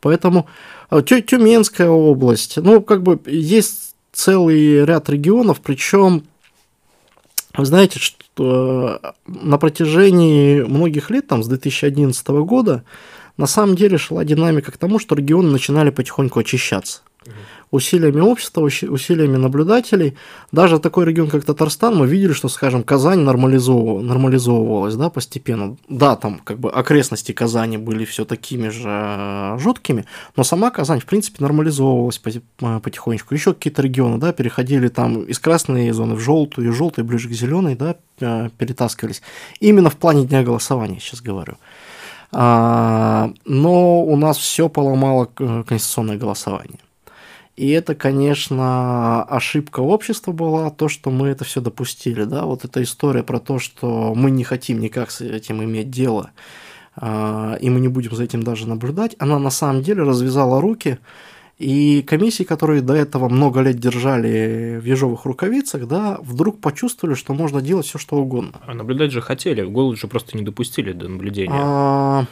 [0.00, 0.46] Поэтому
[0.90, 2.56] а, Тюменская область.
[2.56, 6.24] Ну, как бы есть целый ряд регионов, причем
[7.56, 12.84] вы знаете, что э, на протяжении многих лет, там, с 2011 года,
[13.36, 17.02] на самом деле шла динамика к тому, что регионы начинали потихоньку очищаться
[17.70, 20.16] усилиями общества, усилиями наблюдателей,
[20.52, 25.76] даже такой регион, как Татарстан, мы видели, что, скажем, Казань нормализовывалась, нормализовывалась да, постепенно.
[25.88, 30.06] Да, там как бы окрестности Казани были все такими же э, жуткими,
[30.36, 33.34] но сама Казань, в принципе, нормализовывалась э, потихонечку.
[33.34, 37.32] Еще какие-то регионы, да, переходили там из красной зоны в желтую, из желтой ближе к
[37.32, 39.22] зеленой, да, э, перетаскивались.
[39.60, 41.56] Именно в плане дня голосования, сейчас говорю.
[42.32, 46.80] А, но у нас все поломало конституционное голосование.
[47.56, 52.24] И это, конечно, ошибка общества была, то, что мы это все допустили.
[52.24, 52.44] Да?
[52.44, 56.32] Вот эта история про то, что мы не хотим никак с этим иметь дело,
[56.96, 60.98] а, и мы не будем за этим даже наблюдать, она на самом деле развязала руки,
[61.58, 67.32] и комиссии, которые до этого много лет держали в ежовых рукавицах, да, вдруг почувствовали, что
[67.32, 68.60] можно делать все, что угодно.
[68.66, 71.54] А наблюдать же хотели, голод же просто не допустили до наблюдения.
[71.54, 72.26] А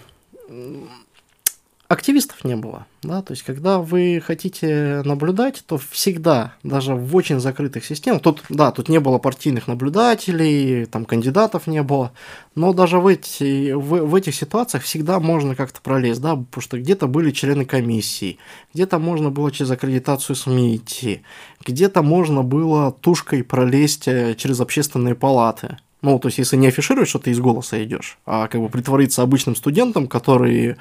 [1.88, 2.86] активистов не было.
[3.02, 3.22] Да?
[3.22, 8.70] То есть, когда вы хотите наблюдать, то всегда, даже в очень закрытых системах, тут, да,
[8.70, 12.12] тут не было партийных наблюдателей, там кандидатов не было,
[12.54, 16.78] но даже в, эти, в, в этих ситуациях всегда можно как-то пролезть, да, потому что
[16.78, 18.38] где-то были члены комиссии,
[18.72, 21.22] где-то можно было через аккредитацию СМИ идти,
[21.64, 25.76] где-то можно было тушкой пролезть э, через общественные палаты.
[26.04, 29.22] Ну, то есть, если не афишировать, что ты из голоса идешь, а как бы притвориться
[29.22, 30.76] обычным студентом, который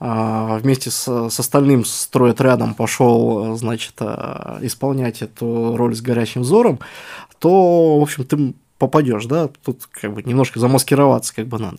[0.00, 6.80] а, вместе с, с остальным стройотрядом пошел, значит, а, исполнять эту роль с горящим взором,
[7.38, 11.78] то, в общем, ты попадешь, да, тут как бы немножко замаскироваться как бы надо.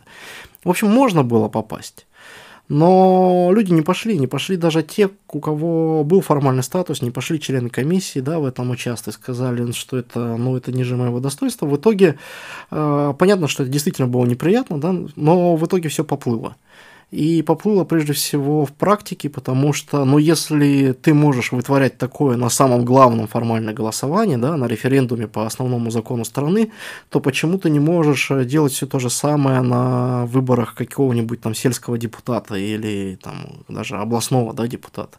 [0.64, 2.08] В общем, можно было попасть.
[2.68, 7.40] Но люди не пошли, не пошли даже те, у кого был формальный статус, не пошли
[7.40, 11.68] члены комиссии, да, в этом участвовать, сказали, что это, ну, это ниже моего достоинства.
[11.68, 12.18] В итоге,
[12.72, 16.56] э, понятно, что это действительно было неприятно, да, но в итоге все поплыло
[17.12, 22.50] и поплыло прежде всего в практике, потому что, ну, если ты можешь вытворять такое на
[22.50, 26.72] самом главном формальном голосовании, да, на референдуме по основному закону страны,
[27.10, 31.56] то почему ты не можешь э, делать все то же самое на выборах какого-нибудь там
[31.56, 35.18] сельского депутата или там даже областного, да, депутата?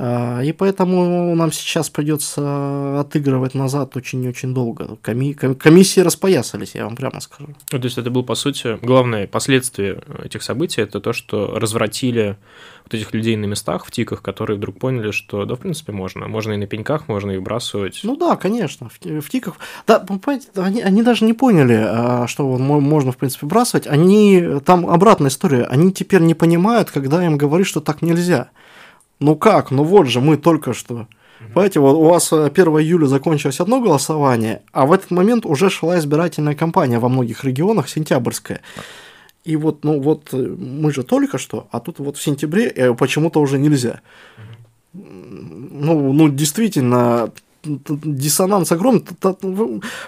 [0.00, 4.96] А, и поэтому нам сейчас придется отыгрывать назад очень-очень долго.
[5.02, 7.48] Коми- комиссии распоясались, я вам прямо скажу.
[7.72, 12.36] Ну, то есть это было, по сути, главное последствие этих событий, это то, что развратили
[12.84, 16.28] вот этих людей на местах, в тиках, которые вдруг поняли, что, да, в принципе, можно.
[16.28, 17.98] Можно и на пеньках, можно и выбрасывать.
[18.04, 19.54] Ну да, конечно, в, в тиках.
[19.88, 23.88] Да, понимаете, они, они даже не поняли, а, что можно, в принципе, выбрасывать.
[23.88, 28.50] Они, там обратная история, они теперь не понимают, когда им говорят, что так нельзя.
[29.20, 29.70] Ну как?
[29.70, 31.06] Ну вот же, мы только что
[31.40, 35.98] Понимаете, вот у вас 1 июля закончилось одно голосование, а в этот момент уже шла
[35.98, 38.60] избирательная кампания во многих регионах, сентябрьская.
[39.44, 43.58] И вот, ну вот мы же только что, а тут вот в сентябре почему-то уже
[43.58, 44.00] нельзя.
[44.92, 47.30] Ну, ну действительно,
[47.64, 49.04] диссонанс огромный.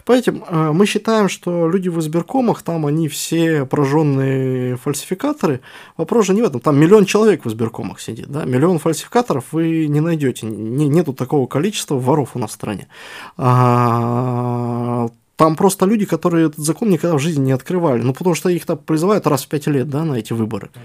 [0.05, 5.61] Понимаете, а, мы считаем, что люди в избиркомах, там они все пораженные фальсификаторы.
[5.97, 6.61] Вопрос же не в этом.
[6.61, 8.29] Там миллион человек в избиркомах сидит.
[8.29, 8.45] Да?
[8.45, 10.47] Миллион фальсификаторов вы не найдете.
[10.47, 12.89] Не, нету такого количества воров у нас в стране.
[13.37, 18.03] А, там просто люди, которые этот закон никогда в жизни не открывали.
[18.03, 20.71] Ну, потому что их там призывают раз в пять лет да, на эти выборы.
[20.75, 20.81] Ну.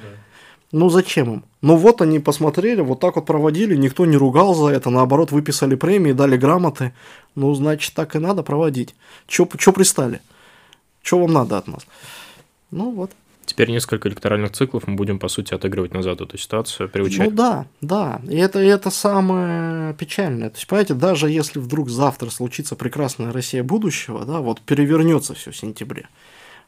[0.72, 1.44] Ну зачем им?
[1.62, 5.76] Ну вот они посмотрели, вот так вот проводили, никто не ругал за это, наоборот, выписали
[5.76, 6.94] премии, дали грамоты.
[7.36, 8.96] Ну, значит, так и надо проводить.
[9.28, 10.22] Чё, чё пристали?
[11.02, 11.86] Чё вам надо от нас?
[12.72, 13.12] Ну вот.
[13.46, 17.30] Теперь несколько электоральных циклов мы будем, по сути, отыгрывать назад эту ситуацию, приучать.
[17.30, 18.22] Ну да, да.
[18.28, 20.50] И это, и это самое печальное.
[20.50, 25.52] То есть, понимаете, даже если вдруг завтра случится прекрасная Россия будущего, да, вот перевернется все
[25.52, 26.08] в сентябре.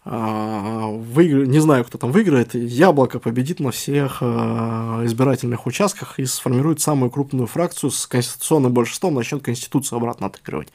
[0.05, 1.45] А, выигр...
[1.45, 7.11] не знаю, кто там выиграет, Яблоко победит на всех а, избирательных участках и сформирует самую
[7.11, 10.69] крупную фракцию с конституционным большинством, начнет Конституцию обратно отыгрывать.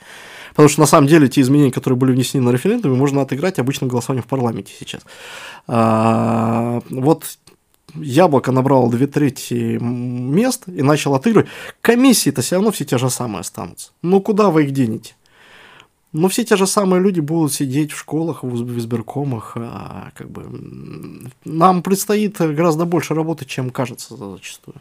[0.50, 3.88] Потому что на самом деле те изменения, которые были внесены на референдуме, можно отыграть обычным
[3.88, 5.02] голосованием в парламенте сейчас.
[5.66, 7.24] А, вот
[7.94, 11.48] Яблоко набрало две трети мест и начал отыгрывать.
[11.80, 13.90] Комиссии-то все равно все те же самые останутся.
[14.02, 15.14] Ну куда вы их денете?
[16.12, 19.52] Но все те же самые люди будут сидеть в школах, в избиркомах.
[19.56, 20.46] А, как бы,
[21.44, 24.76] нам предстоит гораздо больше работы, чем кажется зачастую.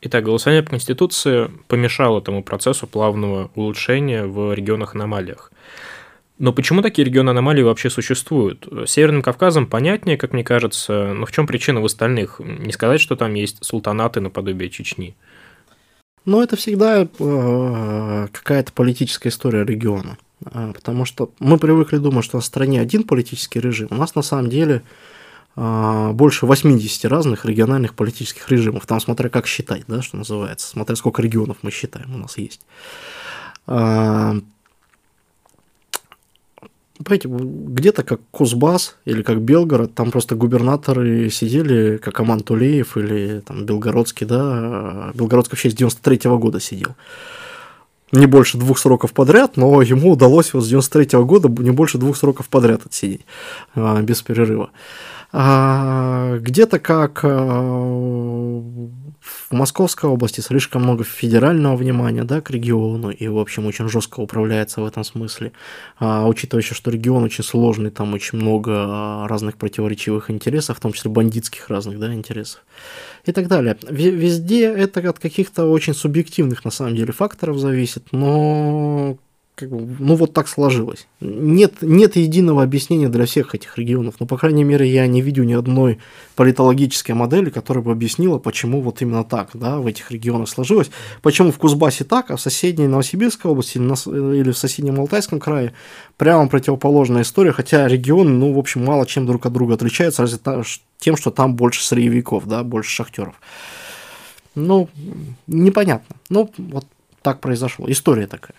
[0.00, 5.50] Итак, голосование по Конституции помешало этому процессу плавного улучшения в регионах-аномалиях.
[6.38, 8.68] Но почему такие регионы аномалии вообще существуют?
[8.86, 12.40] Северным Кавказом понятнее, как мне кажется, но в чем причина в остальных?
[12.40, 15.16] Не сказать, что там есть султанаты наподобие Чечни.
[16.24, 20.18] Но это всегда э, какая-то политическая история региона.
[20.46, 23.88] А, потому что мы привыкли думать, что в стране один политический режим.
[23.90, 24.82] У нас на самом деле
[25.56, 28.86] а, больше 80 разных региональных политических режимов.
[28.86, 32.60] Там смотря как считать, да, что называется, смотря сколько регионов мы считаем у нас есть.
[33.66, 34.36] А,
[37.02, 43.40] понимаете, где-то как Кузбасс или как Белгород, там просто губернаторы сидели, как Аман Тулеев или
[43.40, 46.94] там Белгородский, да, Белгородский вообще с 93 -го года сидел
[48.14, 51.98] не больше двух сроков подряд, но ему удалось вот с 93 -го года не больше
[51.98, 53.26] двух сроков подряд отсидеть
[53.74, 54.70] а, без перерыва.
[55.36, 57.60] А, где-то как а,
[59.20, 64.20] в Московской области слишком много федерального внимания да, к региону, и, в общем, очень жестко
[64.20, 65.50] управляется в этом смысле.
[65.98, 70.92] А, учитывая еще, что регион очень сложный, там очень много разных противоречивых интересов, в том
[70.92, 72.60] числе бандитских разных да, интересов
[73.26, 73.76] и так далее.
[73.88, 79.16] Везде это от каких-то очень субъективных, на самом деле, факторов зависит, но
[79.54, 81.06] как бы, ну вот так сложилось.
[81.20, 84.16] Нет, нет единого объяснения для всех этих регионов.
[84.18, 86.00] Ну, по крайней мере, я не видел ни одной
[86.34, 90.90] политологической модели, которая бы объяснила, почему вот именно так да, в этих регионах сложилось.
[91.22, 95.72] Почему в Кузбассе так, а в соседней Новосибирской области или в соседнем Алтайском крае
[96.16, 100.40] прямо противоположная история, хотя регионы, ну, в общем, мало чем друг от друга отличаются, разве
[100.98, 103.40] тем, что там больше сырьевиков, да, больше шахтеров.
[104.56, 104.88] Ну,
[105.46, 106.16] непонятно.
[106.28, 106.86] Ну, вот
[107.22, 107.90] так произошло.
[107.90, 108.54] История такая.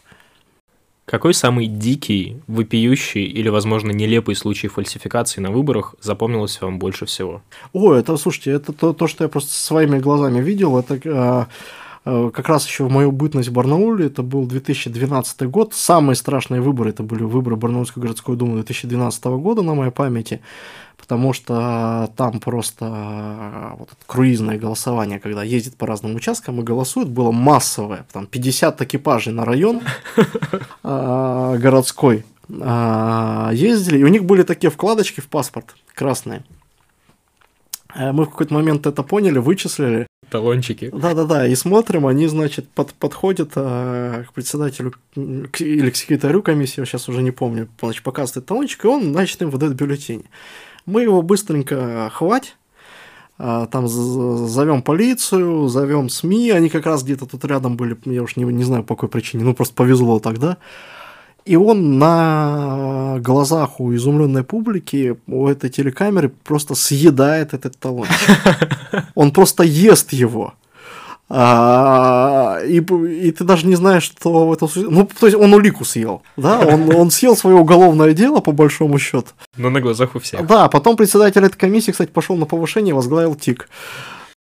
[1.06, 7.44] Какой самый дикий, вопиющий или, возможно, нелепый случай фальсификации на выборах запомнился вам больше всего?
[7.74, 10.80] О, это, слушайте, это то, то что я просто своими глазами видел.
[10.80, 11.48] Это а,
[12.06, 15.74] как раз еще в мою бытность в Барнауле, это был 2012 год.
[15.74, 20.42] Самые страшные выборы, это были выборы Барнаульской городской думы 2012 года, на моей памяти
[21.06, 27.10] потому что там просто э, вот круизное голосование, когда ездит по разным участкам и голосует,
[27.10, 29.82] было массовое, там 50 экипажей на район
[30.84, 36.44] э, городской э, ездили, и у них были такие вкладочки в паспорт красные.
[37.96, 40.08] Мы в какой-то момент это поняли, вычислили.
[40.30, 40.90] Талончики.
[40.94, 46.80] Да-да-да, и смотрим, они, значит, под, подходят а, к председателю к, или к секретарю комиссии,
[46.80, 50.26] я сейчас уже не помню, значит, показывает талончик, и он, значит, им выдает бюллетень.
[50.86, 52.56] Мы его быстренько хвать,
[53.38, 58.36] а, там зовем полицию, зовем СМИ, они как раз где-то тут рядом были, я уж
[58.36, 60.58] не, не знаю по какой причине, ну просто повезло тогда.
[61.46, 68.08] И он на глазах у изумленной публики, у этой телекамеры просто съедает этот талон.
[69.16, 70.56] Он просто ест его.
[71.28, 75.84] А, и, и ты даже не знаешь, что в этом Ну, то есть он улику
[75.84, 79.30] съел, да, он, он съел свое уголовное дело, по большому счету.
[79.58, 80.46] Но на глазах у всех.
[80.46, 83.68] Да, потом председатель этой комиссии, кстати, пошел на повышение возглавил ТИК.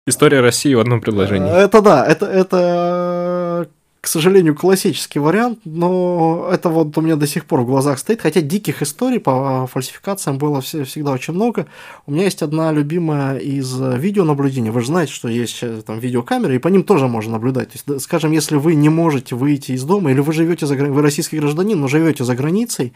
[0.08, 1.48] История России в одном предложении.
[1.48, 3.68] Это да, это, это
[4.04, 8.20] к сожалению, классический вариант, но это вот у меня до сих пор в глазах стоит,
[8.20, 11.68] хотя диких историй по фальсификациям было всегда очень много.
[12.06, 14.72] У меня есть одна любимая из видеонаблюдения.
[14.72, 17.70] Вы же знаете, что есть э, там видеокамеры, и по ним тоже можно наблюдать.
[17.70, 21.00] То есть, скажем, если вы не можете выйти из дома, или вы живете за вы
[21.00, 22.92] российский гражданин, но живете за границей,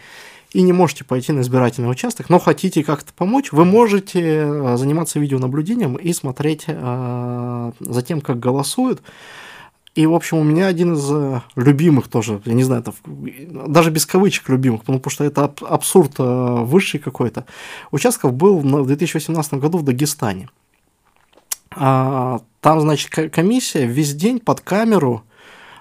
[0.53, 5.19] и не можете пойти на избирательный участок, но хотите как-то помочь, вы можете э, заниматься
[5.19, 9.01] видеонаблюдением и смотреть э, за тем, как голосуют.
[9.99, 12.93] И, в общем, у меня один из э, любимых тоже, я не знаю, это,
[13.67, 17.47] даже без кавычек любимых, потому что это абсурд э, высший какой-то,
[17.91, 20.51] участков был в 2018 году в Дагестане.
[21.73, 25.25] А, там, значит, комиссия весь день под камеру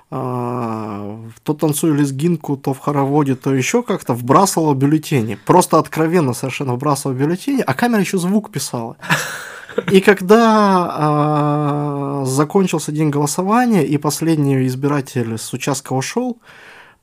[0.09, 5.37] а, то танцуя лезгинку, то в хороводе, то еще как-то вбрасывала бюллетени.
[5.45, 8.97] Просто откровенно совершенно вбрасывала бюллетени, а камера еще звук писала.
[9.91, 16.37] И когда а, закончился день голосования, и последний избиратель с участка ушел,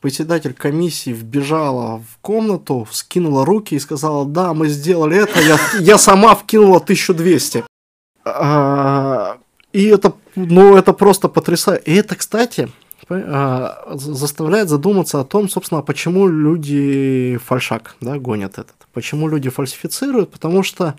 [0.00, 5.98] председатель комиссии вбежала в комнату, вскинула руки и сказала, да, мы сделали это, я, я
[5.98, 7.64] сама вкинула 1200.
[8.24, 9.38] А,
[9.72, 11.82] и это, ну, это просто потрясающе.
[11.86, 12.68] И это, кстати,
[13.08, 18.76] а, заставляет задуматься о том, собственно, почему люди фальшак да, гонят этот.
[18.92, 20.94] Почему люди фальсифицируют, потому что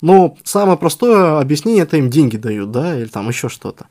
[0.00, 3.86] ну, самое простое объяснение это им деньги дают, да, или там еще что-то.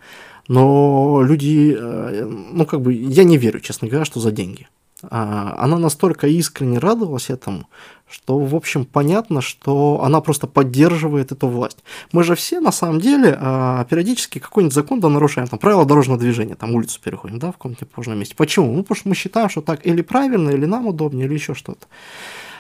[0.48, 4.68] Но люди, э, ну, как бы, я не верю, честно говоря, что за деньги.
[5.04, 7.68] А, она настолько искренне радовалась этому,
[8.10, 11.78] что, в общем, понятно, что она просто поддерживает эту власть.
[12.12, 16.20] Мы же все, на самом деле, а, периодически какой-нибудь закон да нарушаем, там, правила дорожного
[16.20, 18.36] движения, там, улицу переходим, да, в каком-нибудь неположенном месте.
[18.36, 18.74] Почему?
[18.74, 21.86] Ну, потому что мы считаем, что так или правильно, или нам удобнее, или еще что-то.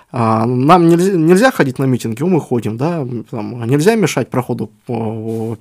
[0.09, 4.71] А, нам нельзя, нельзя ходить на митинги, мы ходим, да, там, нельзя мешать проходу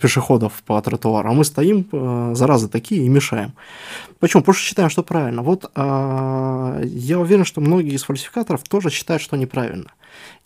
[0.01, 3.53] пешеходов по тротуару, а мы стоим, э, заразы такие, и мешаем.
[4.20, 4.42] Почему?
[4.42, 5.42] Потому что считаем, что правильно.
[5.42, 9.90] Вот а, я уверен, что многие из фальсификаторов тоже считают, что неправильно.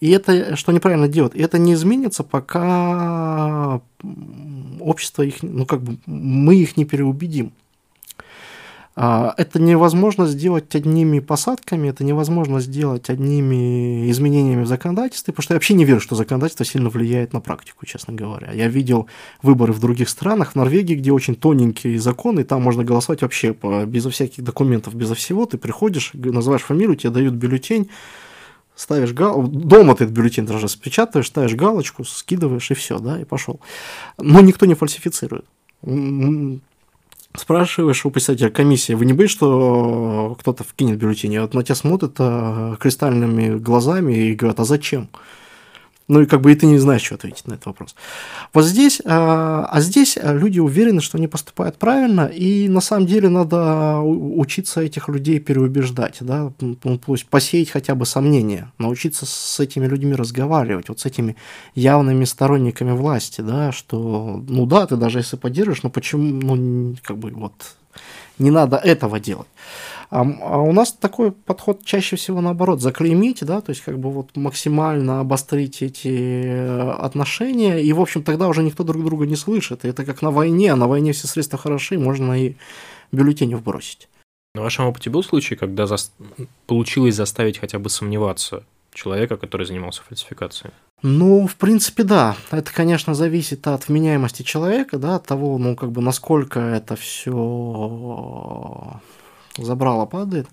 [0.01, 3.83] И это, что неправильно делают, и это не изменится, пока
[4.81, 7.53] общество их, ну как бы мы их не переубедим.
[8.97, 15.55] А, это невозможно сделать одними посадками, это невозможно сделать одними изменениями в законодательстве, потому что
[15.55, 18.51] я вообще не верю, что законодательство сильно влияет на практику, честно говоря.
[18.53, 19.07] Я видел
[19.43, 23.55] выборы в других странах, в Норвегии, где очень тоненькие законы, и там можно голосовать вообще
[23.87, 25.47] безо всяких документов, безо всего.
[25.47, 27.91] Ты приходишь, называешь фамилию, тебе дают бюллетень,
[28.75, 29.43] ставишь гал...
[29.47, 33.61] дома ты этот бюллетень даже спечатываешь, ставишь галочку, скидываешь и все, да, и пошел.
[34.19, 35.47] Но никто не фальсифицирует
[37.37, 41.39] спрашиваешь у представителя комиссии, вы не боитесь, что кто-то вкинет бюллетень?
[41.41, 45.09] Вот на тебя смотрят а, кристальными глазами и говорят, а зачем?
[46.11, 47.95] Ну и как бы и ты не знаешь, что ответить на этот вопрос.
[48.53, 53.29] Вот здесь, а, а здесь люди уверены, что они поступают правильно, и на самом деле
[53.29, 59.61] надо учиться этих людей переубеждать, да, ну, то есть посеять хотя бы сомнения, научиться с
[59.61, 61.37] этими людьми разговаривать, вот с этими
[61.77, 67.19] явными сторонниками власти, да, что, ну да, ты даже если поддерживаешь, но почему, ну, как
[67.19, 67.77] бы вот
[68.41, 69.47] не надо этого делать.
[70.11, 74.11] А, а у нас такой подход чаще всего наоборот, заклеймить, да, то есть как бы
[74.11, 79.37] вот максимально обострить эти э, отношения, и, в общем, тогда уже никто друг друга не
[79.37, 79.85] слышит.
[79.85, 82.57] И это как на войне, а на войне все средства хороши, можно и
[83.13, 84.09] бюллетени вбросить.
[84.57, 85.97] На вашем опыте был случай, когда за...
[86.67, 90.73] получилось заставить хотя бы сомневаться человека, который занимался фальсификацией?
[91.03, 92.37] Ну, в принципе, да.
[92.51, 99.01] Это, конечно, зависит от вменяемости человека, да, от того, ну, как бы, насколько это все
[99.65, 100.47] забрало падает,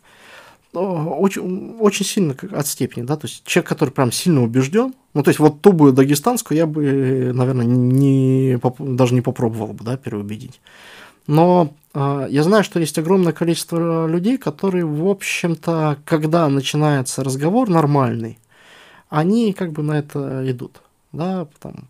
[0.73, 5.29] очень, очень сильно от степени, да, то есть человек, который прям сильно убежден, ну, то
[5.29, 10.61] есть вот ту бы дагестанскую я бы, наверное, не, даже не попробовал бы, да, переубедить.
[11.25, 17.69] Но э, я знаю, что есть огромное количество людей, которые, в общем-то, когда начинается разговор
[17.69, 18.39] нормальный,
[19.09, 20.81] они как бы на это идут,
[21.11, 21.89] да, там,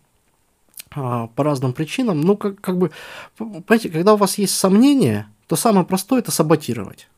[0.96, 2.20] э, по разным причинам.
[2.20, 2.90] Ну, как, как бы,
[3.36, 7.08] понимаете, когда у вас есть сомнения, то самое простое это саботировать.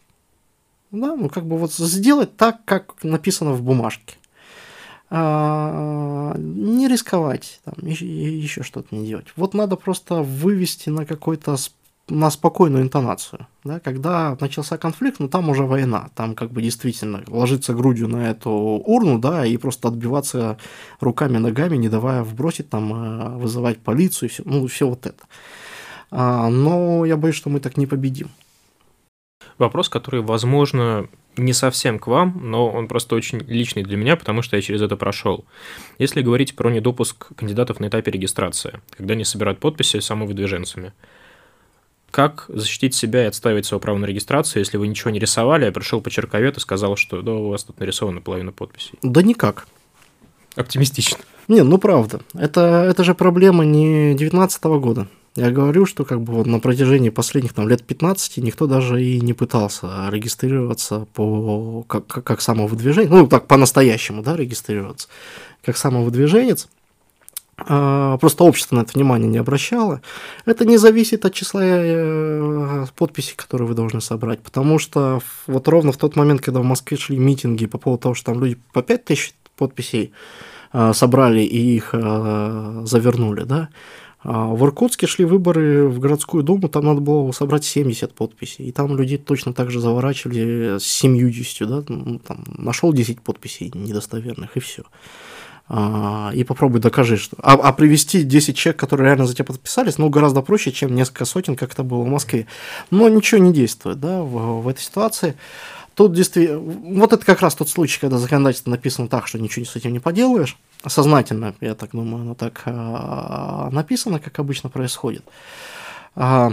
[0.91, 4.17] Да, ну как бы вот сделать так, как написано в бумажке.
[5.13, 9.27] А, не рисковать, там, еще, еще что-то не делать.
[9.37, 11.57] Вот надо просто вывести на какой-то
[12.11, 13.47] на спокойную интонацию.
[13.65, 13.81] Да?
[13.81, 18.51] Когда начался конфликт, ну там уже война, там как бы действительно ложиться грудью на эту
[18.51, 20.59] урну, да, и просто отбиваться
[21.01, 25.25] руками, ногами, не давая вбросить, там, э, вызывать полицию, и все, ну, все вот это.
[26.11, 28.31] А, но я боюсь, что мы так не победим.
[29.59, 34.43] Вопрос, который, возможно, не совсем к вам, но он просто очень личный для меня, потому
[34.43, 35.45] что я через это прошел.
[35.99, 40.93] Если говорить про недопуск кандидатов на этапе регистрации, когда они собирают подписи самовыдвиженцами,
[42.11, 45.73] Как защитить себя и отставить свое право на регистрацию, если вы ничего не рисовали, а
[45.73, 48.99] пришел почерковед и сказал, что да, у вас тут нарисована половина подписей?
[49.03, 49.69] Да никак.
[50.57, 51.19] Оптимистично.
[51.47, 52.21] Не, ну правда.
[52.35, 55.07] Это, это же проблема не 19 года.
[55.37, 59.21] Я говорю, что как бы вот на протяжении последних там, лет 15 никто даже и
[59.21, 65.09] не пытался регистрироваться по, как, как, как самовыдвижение, ну так по-настоящему, да, регистрироваться,
[65.63, 66.69] как самовыдвиженец.
[67.59, 70.01] А, просто общество на это внимание не обращало.
[70.47, 75.93] Это не зависит от числа э, подписей, которые вы должны собрать, потому что вот ровно
[75.93, 78.83] в тот момент, когда в Москве шли митинги по поводу того, что там люди по
[78.83, 80.13] 5 тысяч подписей
[80.73, 86.69] э, собрали и их э, завернули, да, а в Иркутске шли выборы в городскую думу,
[86.69, 91.69] там надо было собрать 70 подписей, и там людей точно так же заворачивали с 70,
[91.69, 94.83] да, ну, там, нашел 10 подписей недостоверных, и все.
[95.73, 97.37] А, и попробуй докажи, что...
[97.41, 101.25] А, а привести 10 человек, которые реально за тебя подписались, ну, гораздо проще, чем несколько
[101.25, 102.49] сотен, как это было в Москве.
[102.91, 105.37] Но ничего не действует, да, в, в этой ситуации.
[106.01, 106.61] Тут действительно...
[106.61, 109.99] Вот это как раз тот случай, когда законодательство написано так, что ничего с этим не
[109.99, 110.57] поделаешь.
[110.87, 115.23] Сознательно, я так думаю, оно так а, написано, как обычно происходит.
[116.17, 116.53] А,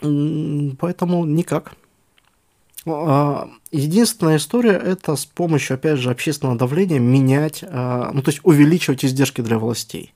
[0.00, 1.74] поэтому никак.
[2.88, 9.04] А, единственная история это с помощью, опять же, общественного давления менять, ну то есть увеличивать
[9.04, 10.12] издержки для властей.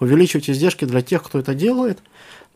[0.00, 2.00] Увеличивать издержки для тех, кто это делает,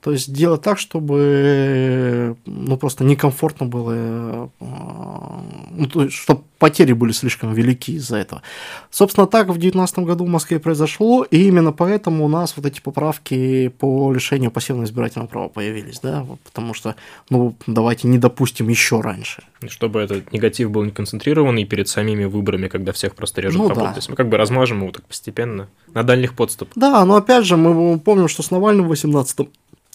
[0.02, 6.92] то есть делать так, чтобы ну, просто некомфортно было, а, ну, то есть, чтобы потери
[6.92, 8.42] были слишком велики из-за этого.
[8.90, 12.80] Собственно, так в 2019 году в Москве произошло, и именно поэтому у нас вот эти
[12.80, 16.96] поправки по лишению пассивного избирательного права появились, да, вот, потому что,
[17.28, 19.42] ну, давайте не допустим еще раньше.
[19.68, 23.74] Чтобы этот негатив был не концентрированный перед самими выборами, когда всех просто режут ну, по
[23.74, 23.80] да.
[23.86, 24.12] подписям.
[24.12, 26.72] Мы как бы размажем его так постепенно на дальних подступах.
[26.76, 29.48] Да, но опять же, мы помним, что с Навальным в 2018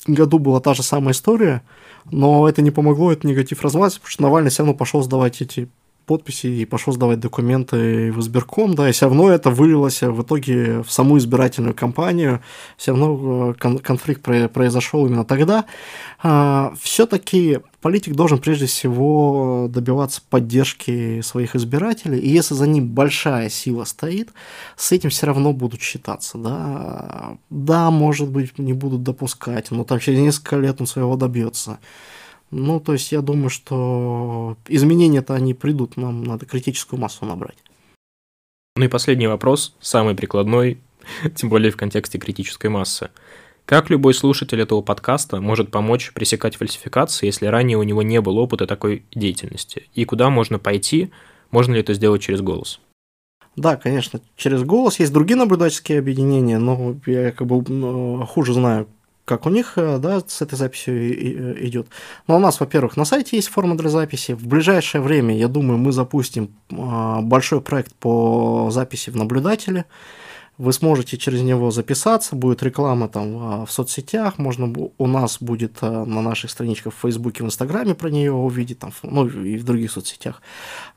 [0.07, 1.63] году была та же самая история,
[2.11, 5.69] но это не помогло, этот негатив размазать, потому что Навальный все равно пошел сдавать эти
[6.05, 10.81] подписи и пошел сдавать документы в избирком, да, и все равно это вылилось в итоге
[10.83, 12.41] в саму избирательную кампанию,
[12.77, 15.65] все равно э, конфликт произошел именно тогда.
[16.21, 23.49] А, Все-таки политик должен прежде всего добиваться поддержки своих избирателей, и если за ним большая
[23.49, 24.29] сила стоит,
[24.75, 29.99] с этим все равно будут считаться, да, да, может быть, не будут допускать, но там
[29.99, 31.79] через несколько лет он своего добьется.
[32.57, 37.57] Ну, то есть я думаю, что изменения-то они придут, нам надо критическую массу набрать.
[38.77, 40.79] Ну и последний вопрос, самый прикладной,
[41.35, 43.09] тем более в контексте критической массы.
[43.65, 48.39] Как любой слушатель этого подкаста может помочь пресекать фальсификации, если ранее у него не было
[48.39, 49.89] опыта такой деятельности?
[49.93, 51.11] И куда можно пойти?
[51.51, 52.79] Можно ли это сделать через голос?
[53.57, 54.97] Да, конечно, через голос.
[54.99, 58.87] Есть другие наблюдательские объединения, но я как бы ну, хуже знаю,
[59.25, 61.87] как у них, э, да, с этой записью э, идет.
[62.27, 64.33] Но у нас, во-первых, на сайте есть форма для записи.
[64.33, 69.85] В ближайшее время, я думаю, мы запустим а, большой проект по записи в наблюдателе
[70.57, 75.77] вы сможете через него записаться, будет реклама там а, в соцсетях, можно у нас будет
[75.81, 79.65] а, на наших страничках в Фейсбуке, в Инстаграме про нее увидеть, там, ну и в
[79.65, 80.41] других соцсетях.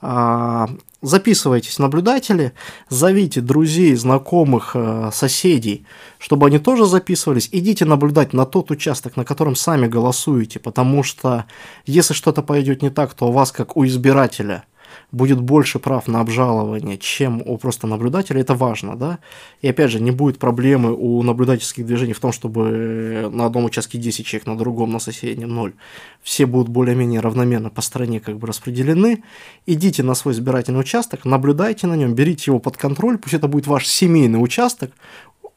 [0.01, 0.69] А,
[1.03, 2.53] записывайтесь наблюдатели,
[2.89, 4.77] зовите друзей, знакомых,
[5.13, 5.85] соседей,
[6.19, 7.49] чтобы они тоже записывались.
[7.51, 11.47] Идите наблюдать на тот участок, на котором сами голосуете, потому что
[11.85, 14.65] если что-то пойдет не так, то у вас, как у избирателя–
[15.13, 19.19] будет больше прав на обжалование, чем у просто наблюдателя, это важно, да.
[19.63, 23.99] И опять же, не будет проблемы у наблюдательских движений в том, чтобы на одном участке
[23.99, 25.75] 10 человек, на другом, на соседнем 0.
[26.23, 29.23] Все будут более-менее равномерно по стране как бы распределены.
[29.67, 33.67] Идите на свой избирательный участок, наблюдайте на нем, берите его под контроль, пусть это будет
[33.67, 34.93] ваш семейный участок,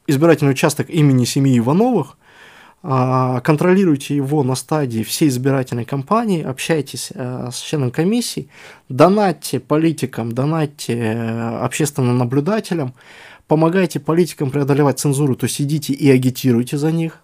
[0.06, 2.16] избирательный участок имени семьи Ивановых,
[2.82, 8.48] контролируйте его на стадии всей избирательной кампании, общайтесь э, с членом комиссии,
[8.88, 12.94] донатьте политикам, донатьте э, общественным наблюдателям,
[13.46, 17.20] помогайте политикам преодолевать цензуру, то есть идите и агитируйте за них,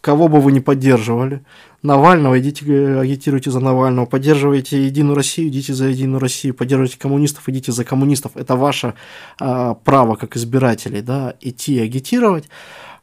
[0.00, 1.42] кого бы вы ни поддерживали.
[1.82, 7.48] Навального, идите э, агитируйте за Навального, поддерживайте Единую Россию, идите за Единую Россию, поддерживайте коммунистов,
[7.48, 8.32] идите за коммунистов.
[8.36, 8.94] Это ваше
[9.40, 12.48] а, право как избирателей, да, идти агитировать.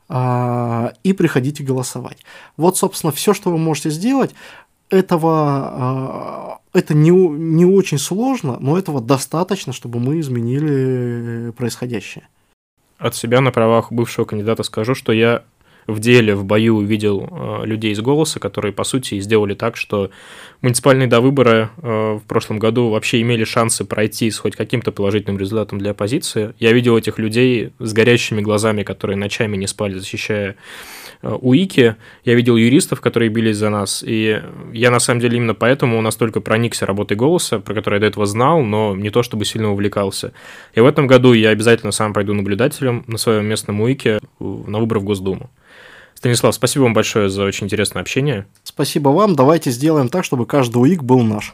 [0.10, 2.18] А, и приходите голосовать.
[2.58, 4.34] Вот, собственно, все, что вы можете сделать,
[4.90, 12.28] этого, а, это не, не очень сложно, но этого достаточно, чтобы мы изменили происходящее.
[12.98, 15.44] От себя на правах бывшего кандидата скажу, что я
[15.88, 20.12] в деле, в бою увидел э, людей из «Голоса», которые, по сути, сделали так, что
[20.62, 25.38] муниципальные до выбора э, в прошлом году вообще имели шансы пройти с хоть каким-то положительным
[25.38, 26.54] результатом для оппозиции.
[26.60, 30.56] Я видел этих людей с горящими глазами, которые ночами не спали, защищая
[31.22, 35.54] э, УИКи, я видел юристов, которые бились за нас, и я на самом деле именно
[35.54, 39.46] поэтому настолько проникся работой голоса, про который я до этого знал, но не то чтобы
[39.46, 40.34] сильно увлекался.
[40.74, 45.02] И в этом году я обязательно сам пойду наблюдателем на своем местном УИКе на выборы
[45.02, 45.50] в Госдуму.
[46.24, 48.48] Станислав, спасибо вам большое за очень интересное общение.
[48.64, 49.36] Спасибо вам.
[49.36, 51.54] Давайте сделаем так, чтобы каждый УИК был наш.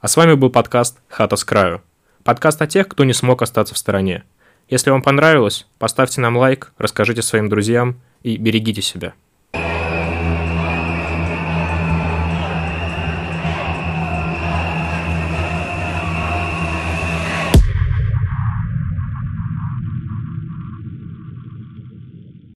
[0.00, 1.82] А с вами был подкаст «Хата с краю».
[2.22, 4.24] Подкаст о тех, кто не смог остаться в стороне.
[4.70, 9.12] Если вам понравилось, поставьте нам лайк, расскажите своим друзьям и берегите себя.